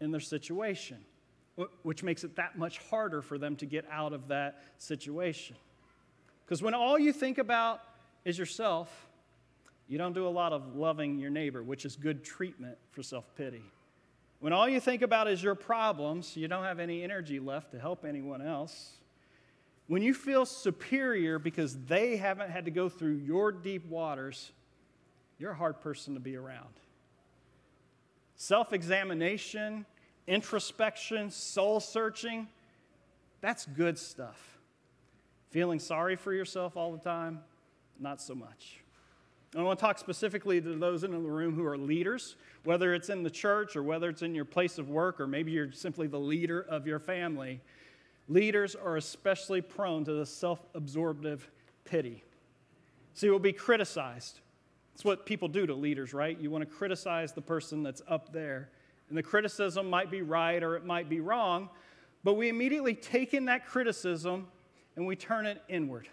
[0.00, 0.98] and their situation,
[1.82, 5.56] which makes it that much harder for them to get out of that situation.
[6.44, 7.80] Because when all you think about
[8.24, 9.08] is yourself,
[9.86, 13.34] you don't do a lot of loving your neighbor, which is good treatment for self
[13.36, 13.62] pity.
[14.42, 17.78] When all you think about is your problems, you don't have any energy left to
[17.78, 18.94] help anyone else.
[19.86, 24.50] When you feel superior because they haven't had to go through your deep waters,
[25.38, 26.74] you're a hard person to be around.
[28.34, 29.86] Self examination,
[30.26, 32.48] introspection, soul searching,
[33.40, 34.58] that's good stuff.
[35.50, 37.38] Feeling sorry for yourself all the time,
[38.00, 38.81] not so much.
[39.54, 43.10] I want to talk specifically to those in the room who are leaders, whether it's
[43.10, 46.06] in the church or whether it's in your place of work, or maybe you're simply
[46.06, 47.60] the leader of your family.
[48.28, 51.50] Leaders are especially prone to the self absorptive
[51.84, 52.24] pity.
[53.12, 54.40] See, you will be criticized.
[54.94, 56.38] It's what people do to leaders, right?
[56.40, 58.70] You want to criticize the person that's up there.
[59.10, 61.68] And the criticism might be right or it might be wrong,
[62.24, 64.46] but we immediately take in that criticism
[64.96, 66.08] and we turn it inward.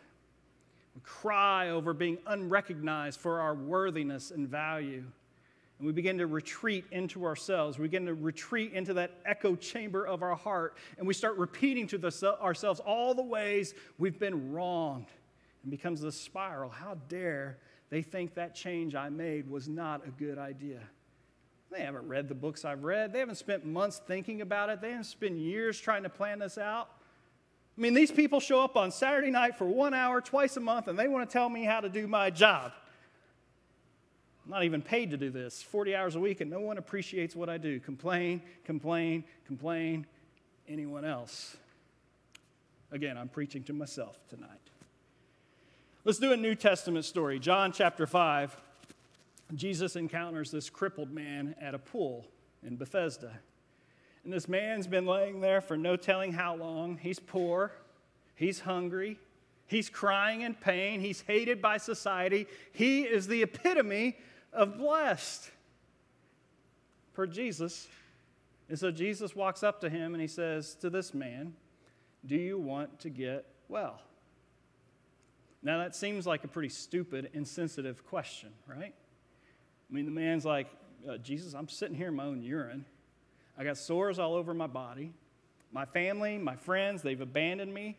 [0.95, 5.03] We cry over being unrecognized for our worthiness and value.
[5.77, 7.79] And we begin to retreat into ourselves.
[7.79, 10.77] We begin to retreat into that echo chamber of our heart.
[10.97, 15.07] And we start repeating to the, ourselves all the ways we've been wronged.
[15.63, 16.69] And becomes this spiral.
[16.69, 20.81] How dare they think that change I made was not a good idea?
[21.71, 23.13] They haven't read the books I've read.
[23.13, 24.81] They haven't spent months thinking about it.
[24.81, 26.89] They haven't spent years trying to plan this out.
[27.79, 30.89] I mean, these people show up on Saturday night for one hour twice a month
[30.89, 32.73] and they want to tell me how to do my job.
[34.43, 37.37] I'm not even paid to do this 40 hours a week, and no one appreciates
[37.37, 37.79] what I do.
[37.79, 40.07] Complain, complain, complain.
[40.67, 41.55] Anyone else?
[42.91, 44.49] Again, I'm preaching to myself tonight.
[46.03, 47.39] Let's do a New Testament story.
[47.39, 48.57] John chapter 5.
[49.55, 52.25] Jesus encounters this crippled man at a pool
[52.61, 53.39] in Bethesda.
[54.23, 56.97] And this man's been laying there for no telling how long.
[56.97, 57.71] He's poor,
[58.35, 59.17] he's hungry,
[59.67, 62.47] he's crying in pain, he's hated by society.
[62.71, 64.17] He is the epitome
[64.51, 65.51] of blessed
[67.13, 67.87] per Jesus.
[68.69, 71.53] And so Jesus walks up to him and he says to this man,
[72.25, 74.01] Do you want to get well?
[75.61, 78.93] Now, that seems like a pretty stupid, insensitive question, right?
[79.89, 80.67] I mean, the man's like,
[81.09, 82.85] uh, Jesus, I'm sitting here in my own urine.
[83.59, 85.11] I got sores all over my body.
[85.73, 87.97] My family, my friends, they've abandoned me.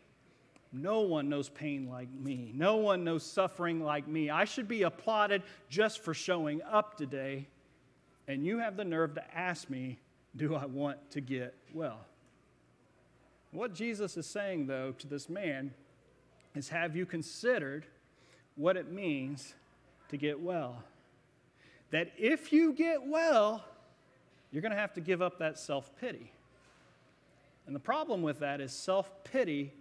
[0.73, 2.51] No one knows pain like me.
[2.55, 4.31] No one knows suffering like me.
[4.31, 7.47] I should be applauded just for showing up today.
[8.27, 9.99] And you have the nerve to ask me,
[10.35, 11.99] Do I want to get well?
[13.51, 15.73] What Jesus is saying, though, to this man
[16.55, 17.85] is Have you considered
[18.55, 19.53] what it means
[20.09, 20.83] to get well?
[21.91, 23.65] That if you get well,
[24.51, 26.31] you're going to have to give up that self pity.
[27.67, 29.73] And the problem with that is self pity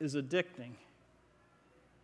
[0.00, 0.72] is addicting.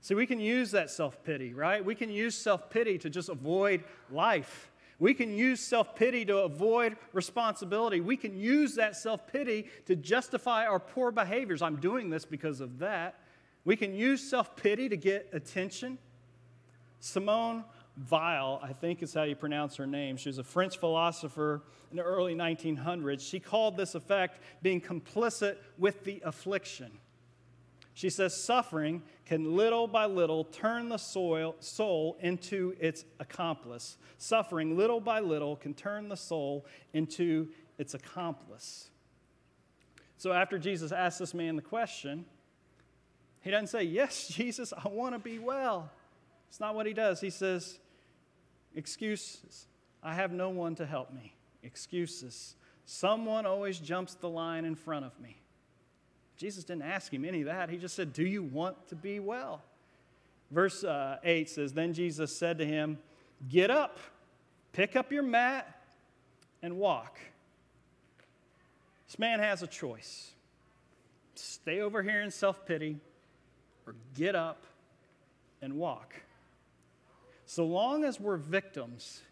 [0.00, 1.84] See, we can use that self pity, right?
[1.84, 4.70] We can use self pity to just avoid life.
[4.98, 8.00] We can use self pity to avoid responsibility.
[8.00, 11.62] We can use that self pity to justify our poor behaviors.
[11.62, 13.16] I'm doing this because of that.
[13.64, 15.98] We can use self pity to get attention.
[17.00, 17.64] Simone
[18.10, 20.16] Weil, I think is how you pronounce her name.
[20.16, 23.20] She was a French philosopher in the early 1900s.
[23.20, 26.90] She called this effect being complicit with the affliction.
[27.94, 33.96] She says suffering can little by little turn the soil, soul into its accomplice.
[34.18, 38.90] Suffering, little by little, can turn the soul into its accomplice.
[40.16, 42.24] So after Jesus asks this man the question,
[43.42, 45.90] he doesn't say, Yes, Jesus, I want to be well.
[46.48, 47.20] It's not what he does.
[47.20, 47.78] He says,
[48.74, 49.66] Excuses.
[50.02, 51.34] I have no one to help me.
[51.62, 52.56] Excuses.
[52.84, 55.36] Someone always jumps the line in front of me.
[56.36, 57.70] Jesus didn't ask him any of that.
[57.70, 59.62] He just said, Do you want to be well?
[60.50, 62.98] Verse uh, 8 says, Then Jesus said to him,
[63.48, 63.98] Get up,
[64.72, 65.80] pick up your mat,
[66.62, 67.18] and walk.
[69.06, 70.32] This man has a choice
[71.36, 72.96] stay over here in self pity
[73.86, 74.64] or get up
[75.62, 76.14] and walk.
[77.54, 79.22] So long as we're victims,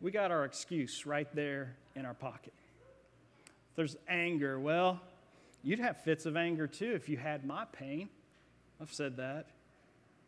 [0.00, 2.54] we got our excuse right there in our pocket.
[3.70, 5.00] If there's anger, well,
[5.62, 8.08] You'd have fits of anger too if you had my pain.
[8.80, 9.46] I've said that.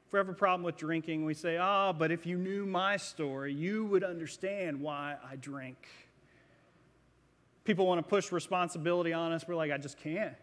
[0.06, 2.66] If we have a problem with drinking, we say, ah, oh, but if you knew
[2.66, 5.86] my story, you would understand why I drink.
[7.64, 9.46] People want to push responsibility on us.
[9.46, 10.34] We're like, I just can't.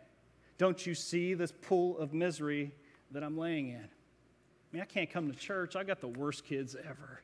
[0.58, 2.72] Don't you see this pool of misery
[3.12, 3.90] that I'm laying in?
[4.78, 5.76] I mean, I can't come to church.
[5.76, 7.22] I got the worst kids ever.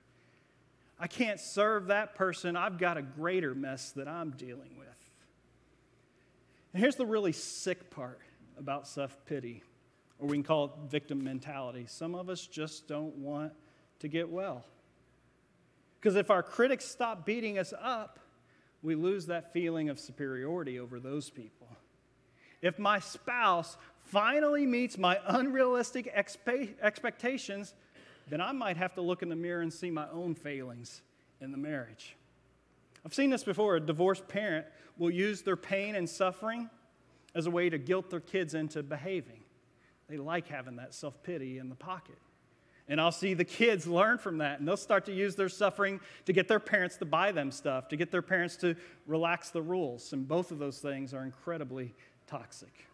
[0.99, 2.55] I can't serve that person.
[2.55, 4.87] I've got a greater mess that I'm dealing with.
[6.73, 8.21] And here's the really sick part
[8.57, 9.61] about self pity,
[10.17, 11.85] or we can call it victim mentality.
[11.87, 13.53] Some of us just don't want
[13.99, 14.65] to get well.
[15.99, 18.17] Because if our critics stop beating us up,
[18.81, 21.67] we lose that feeling of superiority over those people.
[22.63, 23.77] If my spouse
[24.13, 27.73] finally meets my unrealistic expe- expectations,
[28.29, 31.01] then I might have to look in the mirror and see my own failings
[31.41, 32.15] in the marriage.
[33.03, 33.75] I've seen this before.
[33.75, 34.67] A divorced parent
[34.99, 36.69] will use their pain and suffering
[37.33, 39.43] as a way to guilt their kids into behaving.
[40.07, 42.19] They like having that self pity in the pocket.
[42.87, 45.99] And I'll see the kids learn from that, and they'll start to use their suffering
[46.25, 48.75] to get their parents to buy them stuff, to get their parents to
[49.07, 50.13] relax the rules.
[50.13, 51.95] And both of those things are incredibly
[52.27, 52.85] toxic.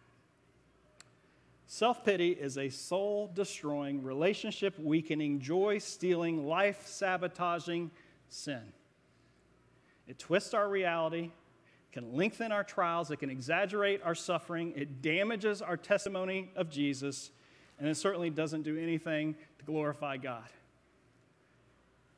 [1.72, 7.92] Self pity is a soul destroying, relationship weakening, joy stealing, life sabotaging
[8.28, 8.60] sin.
[10.08, 11.30] It twists our reality,
[11.92, 17.30] can lengthen our trials, it can exaggerate our suffering, it damages our testimony of Jesus,
[17.78, 20.48] and it certainly doesn't do anything to glorify God.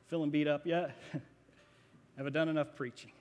[0.07, 0.97] Feeling beat up yet?
[2.17, 3.11] Have I done enough preaching?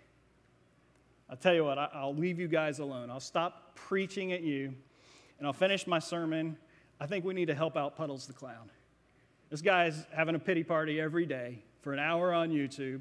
[1.28, 3.10] I'll tell you what, I'll leave you guys alone.
[3.10, 4.72] I'll stop preaching at you
[5.43, 6.57] and I'll finish my sermon.
[7.01, 8.70] I think we need to help out Puddles the Clown.
[9.51, 13.01] This guy's having a pity party every day for an hour on YouTube.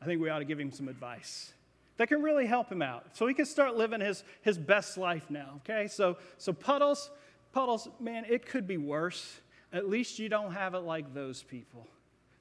[0.00, 1.52] I think we ought to give him some advice
[1.96, 5.24] that can really help him out so he can start living his, his best life
[5.28, 5.88] now, okay?
[5.88, 7.10] So, so Puddles,
[7.50, 9.40] Puddles, man, it could be worse.
[9.72, 11.88] At least you don't have it like those people.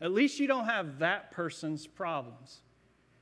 [0.01, 2.59] At least you don't have that person's problems.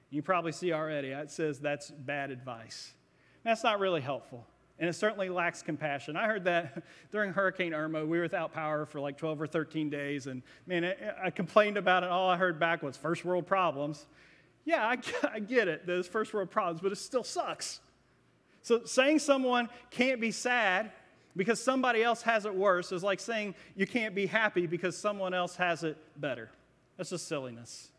[0.10, 2.92] You probably see already, it says that's bad advice.
[3.46, 4.46] That's not really helpful.
[4.80, 6.16] And it certainly lacks compassion.
[6.16, 9.90] I heard that during Hurricane Irma, we were without power for like 12 or 13
[9.90, 10.28] days.
[10.28, 10.94] And man,
[11.24, 12.10] I complained about it.
[12.10, 14.08] All I heard back was first world problems.
[14.66, 14.88] Yeah,
[15.32, 17.80] I, get it, those first world problems, but it still sucks.
[18.62, 20.92] So saying someone can't be sad
[21.36, 25.34] because somebody else has it worse is like saying you can't be happy because someone
[25.34, 26.50] else has it better.
[26.98, 27.90] That's just silliness.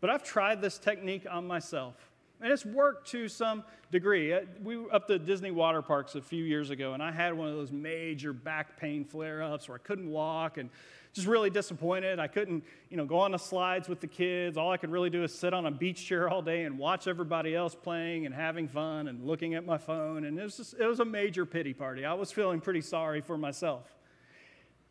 [0.00, 1.94] But I've tried this technique on myself,
[2.40, 4.32] and it's worked to some degree.
[4.32, 7.34] Uh, we were up to Disney water parks a few years ago, and I had
[7.34, 10.70] one of those major back pain flare ups where I couldn't walk and
[11.12, 12.18] just really disappointed.
[12.18, 14.56] I couldn't, you know, go on the slides with the kids.
[14.56, 17.08] All I could really do is sit on a beach chair all day and watch
[17.08, 20.24] everybody else playing and having fun and looking at my phone.
[20.24, 22.04] And it was just, it was a major pity party.
[22.04, 23.96] I was feeling pretty sorry for myself.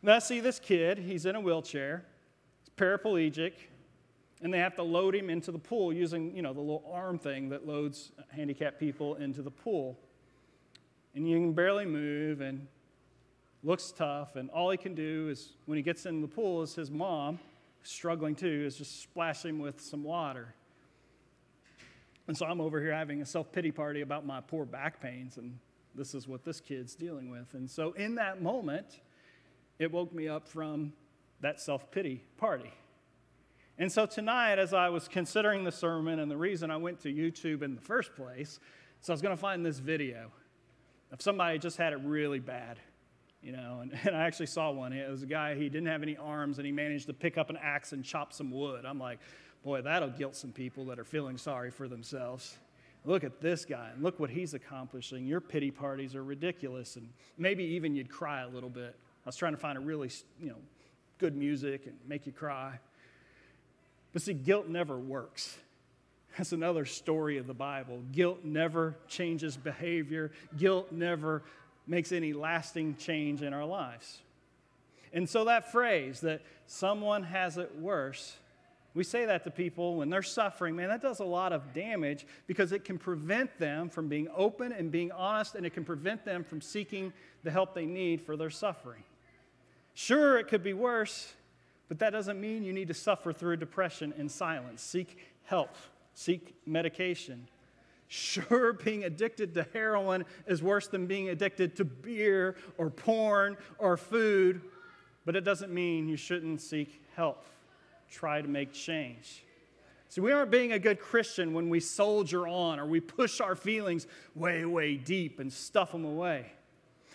[0.02, 2.06] And I see this kid, he's in a wheelchair,
[2.60, 3.54] he's paraplegic,
[4.42, 7.18] and they have to load him into the pool using, you know, the little arm
[7.18, 9.98] thing that loads handicapped people into the pool.
[11.16, 12.68] And you can barely move, and
[13.64, 16.76] looks tough, and all he can do is, when he gets in the pool, is
[16.76, 17.40] his mom,
[17.84, 20.54] struggling too, is just splash him with some water.
[22.28, 25.38] And so I'm over here having a self pity party about my poor back pains,
[25.38, 25.58] and
[25.96, 27.54] this is what this kid's dealing with.
[27.54, 29.00] And so in that moment,
[29.80, 30.94] it woke me up from
[31.42, 32.72] that self pity party.
[33.80, 37.13] And so tonight, as I was considering the sermon and the reason I went to
[37.13, 38.59] YouTube in the first place,
[39.01, 40.32] so I was going to find this video
[41.11, 42.80] of somebody just had it really bad
[43.41, 44.93] you know, and, and, I actually saw one.
[44.93, 47.49] It was a guy, he didn't have any arms and he managed to pick up
[47.49, 48.86] an axe and chop some wood.
[48.86, 49.19] I'm like,
[49.63, 52.57] boy, that'll guilt some people that are feeling sorry for themselves.
[53.05, 55.25] Look at this guy and look what he's accomplishing.
[55.25, 57.07] Your pity parties are ridiculous, and
[57.38, 58.95] maybe even you'd cry a little bit.
[59.25, 60.09] I was trying to find a really,
[60.39, 60.57] you know,
[61.17, 62.80] good music and make you cry.
[64.18, 65.55] But see, guilt never works.
[66.36, 68.01] That's another story of the Bible.
[68.11, 70.32] Guilt never changes behavior.
[70.57, 71.43] Guilt never
[71.86, 74.18] makes any lasting change in our lives.
[75.13, 78.38] And so, that phrase that someone has it worse,
[78.95, 82.26] we say that to people when they're suffering, man, that does a lot of damage
[82.47, 86.26] because it can prevent them from being open and being honest, and it can prevent
[86.26, 87.13] them from seeking
[87.43, 89.03] the help they need for their suffering.
[89.93, 91.36] Sure, it could be worse,
[91.88, 94.82] but that doesn't mean you need to suffer through depression in silence.
[94.82, 95.76] Seek help,
[96.14, 97.48] seek medication.
[98.08, 103.98] Sure, being addicted to heroin is worse than being addicted to beer or porn or
[103.98, 104.62] food,
[105.26, 107.46] but it doesn't mean you shouldn't seek help.
[108.10, 109.44] Try to make change.
[110.10, 113.56] See, we aren't being a good Christian when we soldier on or we push our
[113.56, 116.54] feelings way, way deep and stuff them away.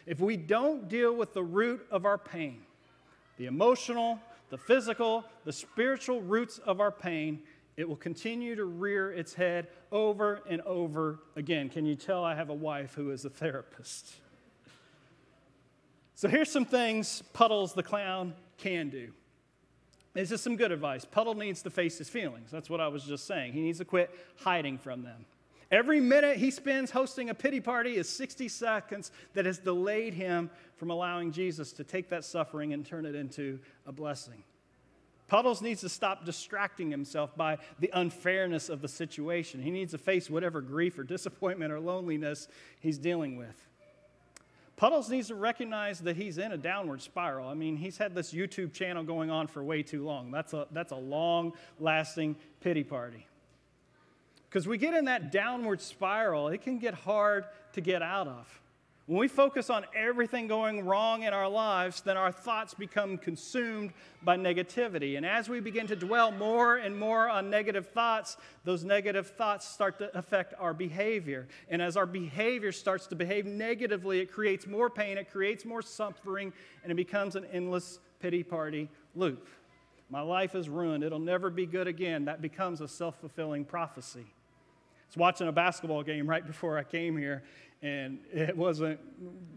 [0.04, 2.62] If we don't deal with the root of our pain,
[3.38, 4.20] the emotional,
[4.52, 7.40] the physical, the spiritual roots of our pain,
[7.78, 11.70] it will continue to rear its head over and over again.
[11.70, 14.12] Can you tell I have a wife who is a therapist?
[16.16, 19.14] So here's some things Puddles the clown can do.
[20.12, 21.06] This is some good advice.
[21.06, 22.50] Puddle needs to face his feelings.
[22.50, 23.54] That's what I was just saying.
[23.54, 25.24] He needs to quit hiding from them.
[25.72, 30.50] Every minute he spends hosting a pity party is 60 seconds that has delayed him
[30.76, 34.44] from allowing Jesus to take that suffering and turn it into a blessing.
[35.28, 39.62] Puddles needs to stop distracting himself by the unfairness of the situation.
[39.62, 42.48] He needs to face whatever grief or disappointment or loneliness
[42.80, 43.66] he's dealing with.
[44.76, 47.48] Puddles needs to recognize that he's in a downward spiral.
[47.48, 50.30] I mean, he's had this YouTube channel going on for way too long.
[50.30, 53.26] That's a, that's a long lasting pity party.
[54.52, 58.60] Because we get in that downward spiral, it can get hard to get out of.
[59.06, 63.94] When we focus on everything going wrong in our lives, then our thoughts become consumed
[64.22, 65.16] by negativity.
[65.16, 69.66] And as we begin to dwell more and more on negative thoughts, those negative thoughts
[69.66, 71.48] start to affect our behavior.
[71.70, 75.80] And as our behavior starts to behave negatively, it creates more pain, it creates more
[75.80, 79.48] suffering, and it becomes an endless pity party loop.
[80.10, 81.04] My life is ruined.
[81.04, 82.26] It'll never be good again.
[82.26, 84.26] That becomes a self fulfilling prophecy.
[85.12, 87.42] Was watching a basketball game right before I came here,
[87.82, 88.98] and it wasn't,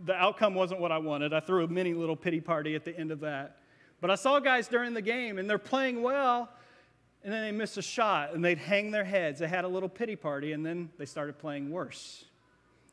[0.06, 1.32] the outcome wasn't what I wanted.
[1.32, 3.60] I threw a mini little pity party at the end of that.
[4.02, 6.50] But I saw guys during the game, and they're playing well,
[7.24, 9.40] and then they miss a shot, and they'd hang their heads.
[9.40, 12.26] They had a little pity party, and then they started playing worse.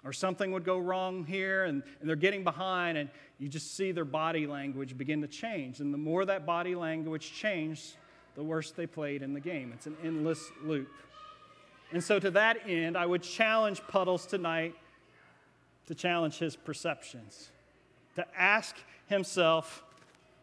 [0.05, 3.11] Or something would go wrong here, and, and they're getting behind, and
[3.41, 5.81] you just see their body language begin to change.
[5.81, 7.97] And the more that body language changed,
[8.37, 9.73] the worse they played in the game.
[9.75, 10.89] It's an endless loop.
[11.93, 14.75] And so, to that end, I would challenge Puddles tonight
[15.87, 17.51] to challenge his perceptions,
[18.17, 18.77] to ask
[19.09, 19.85] himself,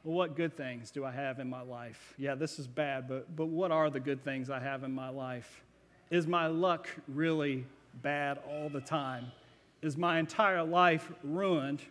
[0.04, 2.14] well, what good things do I have in my life?
[2.18, 5.10] Yeah, this is bad, but, but what are the good things I have in my
[5.10, 5.64] life?
[6.10, 7.66] Is my luck really
[8.02, 9.32] bad all the time?
[9.82, 11.82] Is my entire life ruined?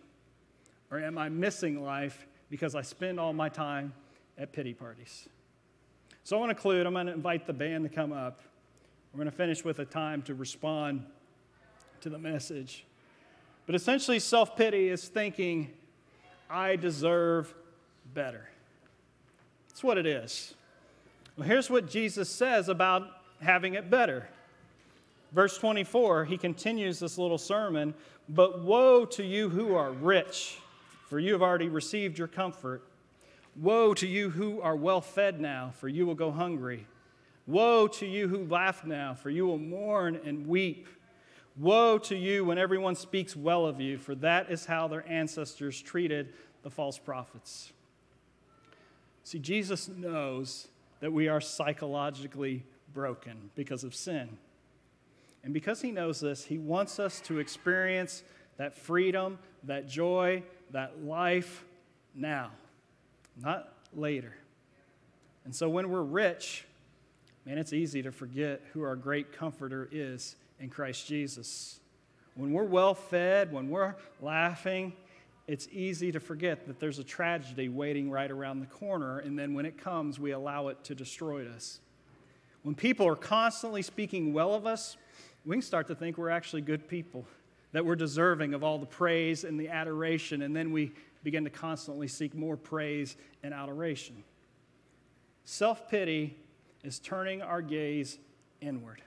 [0.91, 3.93] Or am I missing life because I spend all my time
[4.37, 5.29] at pity parties?
[6.23, 6.87] So I want to conclude.
[6.87, 8.39] I'm going to invite the band to come up.
[9.19, 11.03] We're going to finish with a time to respond
[11.99, 12.85] to the message.
[13.65, 15.71] But essentially, self pity is thinking,
[16.49, 17.53] I deserve
[18.13, 18.47] better.
[19.67, 20.53] That's what it is.
[21.35, 23.09] Well, here's what Jesus says about
[23.41, 24.29] having it better.
[25.33, 27.93] Verse 24, he continues this little sermon,
[28.29, 30.59] but woe to you who are rich,
[31.09, 32.83] for you have already received your comfort.
[33.57, 36.87] Woe to you who are well fed now, for you will go hungry.
[37.49, 40.87] Woe to you who laugh now, for you will mourn and weep.
[41.57, 45.81] Woe to you when everyone speaks well of you, for that is how their ancestors
[45.81, 46.31] treated
[46.61, 47.73] the false prophets.
[49.23, 50.67] See, Jesus knows
[50.99, 54.37] that we are psychologically broken because of sin.
[55.43, 58.21] And because he knows this, he wants us to experience
[58.57, 61.65] that freedom, that joy, that life
[62.13, 62.51] now,
[63.41, 64.35] not later.
[65.45, 66.67] And so when we're rich,
[67.49, 71.79] man, it's easy to forget who our great comforter is in Christ Jesus.
[72.35, 74.93] When we're well fed, when we're laughing,
[75.47, 79.55] it's easy to forget that there's a tragedy waiting right around the corner, and then
[79.55, 81.79] when it comes, we allow it to destroy us.
[82.61, 84.95] When people are constantly speaking well of us,
[85.43, 87.25] we can start to think we're actually good people,
[87.71, 90.91] that we're deserving of all the praise and the adoration, and then we
[91.23, 94.23] begin to constantly seek more praise and adoration.
[95.45, 96.37] Self pity
[96.83, 98.17] is turning our gaze
[98.61, 99.01] inward.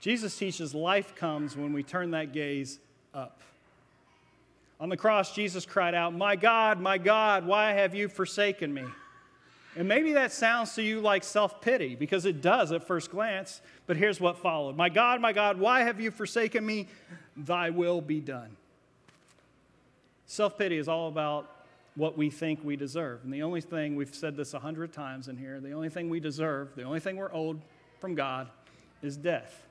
[0.00, 2.78] Jesus teaches life comes when we turn that gaze
[3.12, 3.40] up.
[4.80, 8.84] On the cross, Jesus cried out, My God, my God, why have you forsaken me?
[9.76, 13.60] And maybe that sounds to you like self pity, because it does at first glance,
[13.86, 16.86] but here's what followed My God, my God, why have you forsaken me?
[17.36, 18.56] Thy will be done.
[20.26, 21.50] Self pity is all about
[21.98, 23.24] what we think we deserve.
[23.24, 26.08] And the only thing, we've said this a hundred times in here, the only thing
[26.08, 27.60] we deserve, the only thing we're owed
[27.98, 28.48] from God
[29.02, 29.66] is death.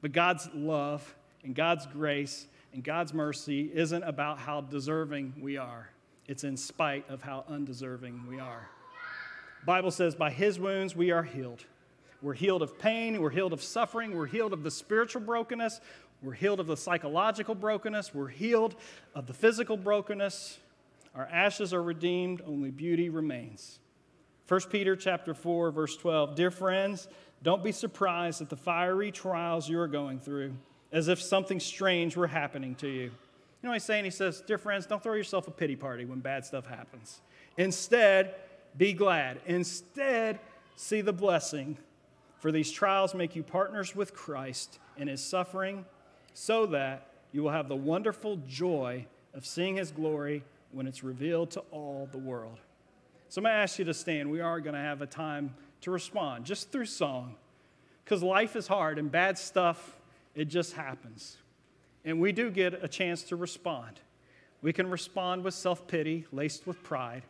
[0.00, 5.90] But God's love and God's grace and God's mercy isn't about how deserving we are.
[6.28, 8.68] It's in spite of how undeserving we are.
[9.60, 11.64] The Bible says by his wounds we are healed.
[12.22, 15.80] We're healed of pain, we're healed of suffering, we're healed of the spiritual brokenness,
[16.22, 18.76] we're healed of the psychological brokenness, we're healed
[19.14, 20.58] of the physical brokenness.
[21.14, 23.78] Our ashes are redeemed, only beauty remains.
[24.48, 26.34] 1 Peter chapter 4 verse 12.
[26.34, 27.08] Dear friends,
[27.42, 30.54] don't be surprised at the fiery trials you are going through,
[30.92, 33.02] as if something strange were happening to you.
[33.02, 34.04] You know what he's saying?
[34.04, 37.20] He says, Dear friends, don't throw yourself a pity party when bad stuff happens.
[37.56, 38.34] Instead,
[38.76, 39.40] be glad.
[39.46, 40.38] Instead,
[40.76, 41.76] see the blessing.
[42.38, 45.84] For these trials make you partners with Christ in his suffering,
[46.32, 50.42] so that you will have the wonderful joy of seeing his glory
[50.72, 52.58] when it's revealed to all the world.
[53.28, 54.30] So I'm going to ask you to stand.
[54.30, 57.36] We are going to have a time to respond just through song.
[58.04, 59.96] Because life is hard and bad stuff,
[60.34, 61.36] it just happens.
[62.04, 64.00] And we do get a chance to respond.
[64.62, 67.22] We can respond with self pity laced with pride,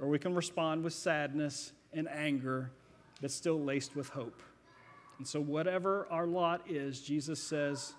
[0.00, 2.70] or we can respond with sadness and anger
[3.20, 4.42] that's still laced with hope.
[5.18, 7.94] And so, whatever our lot is, Jesus says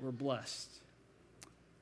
[0.00, 0.68] we're blessed.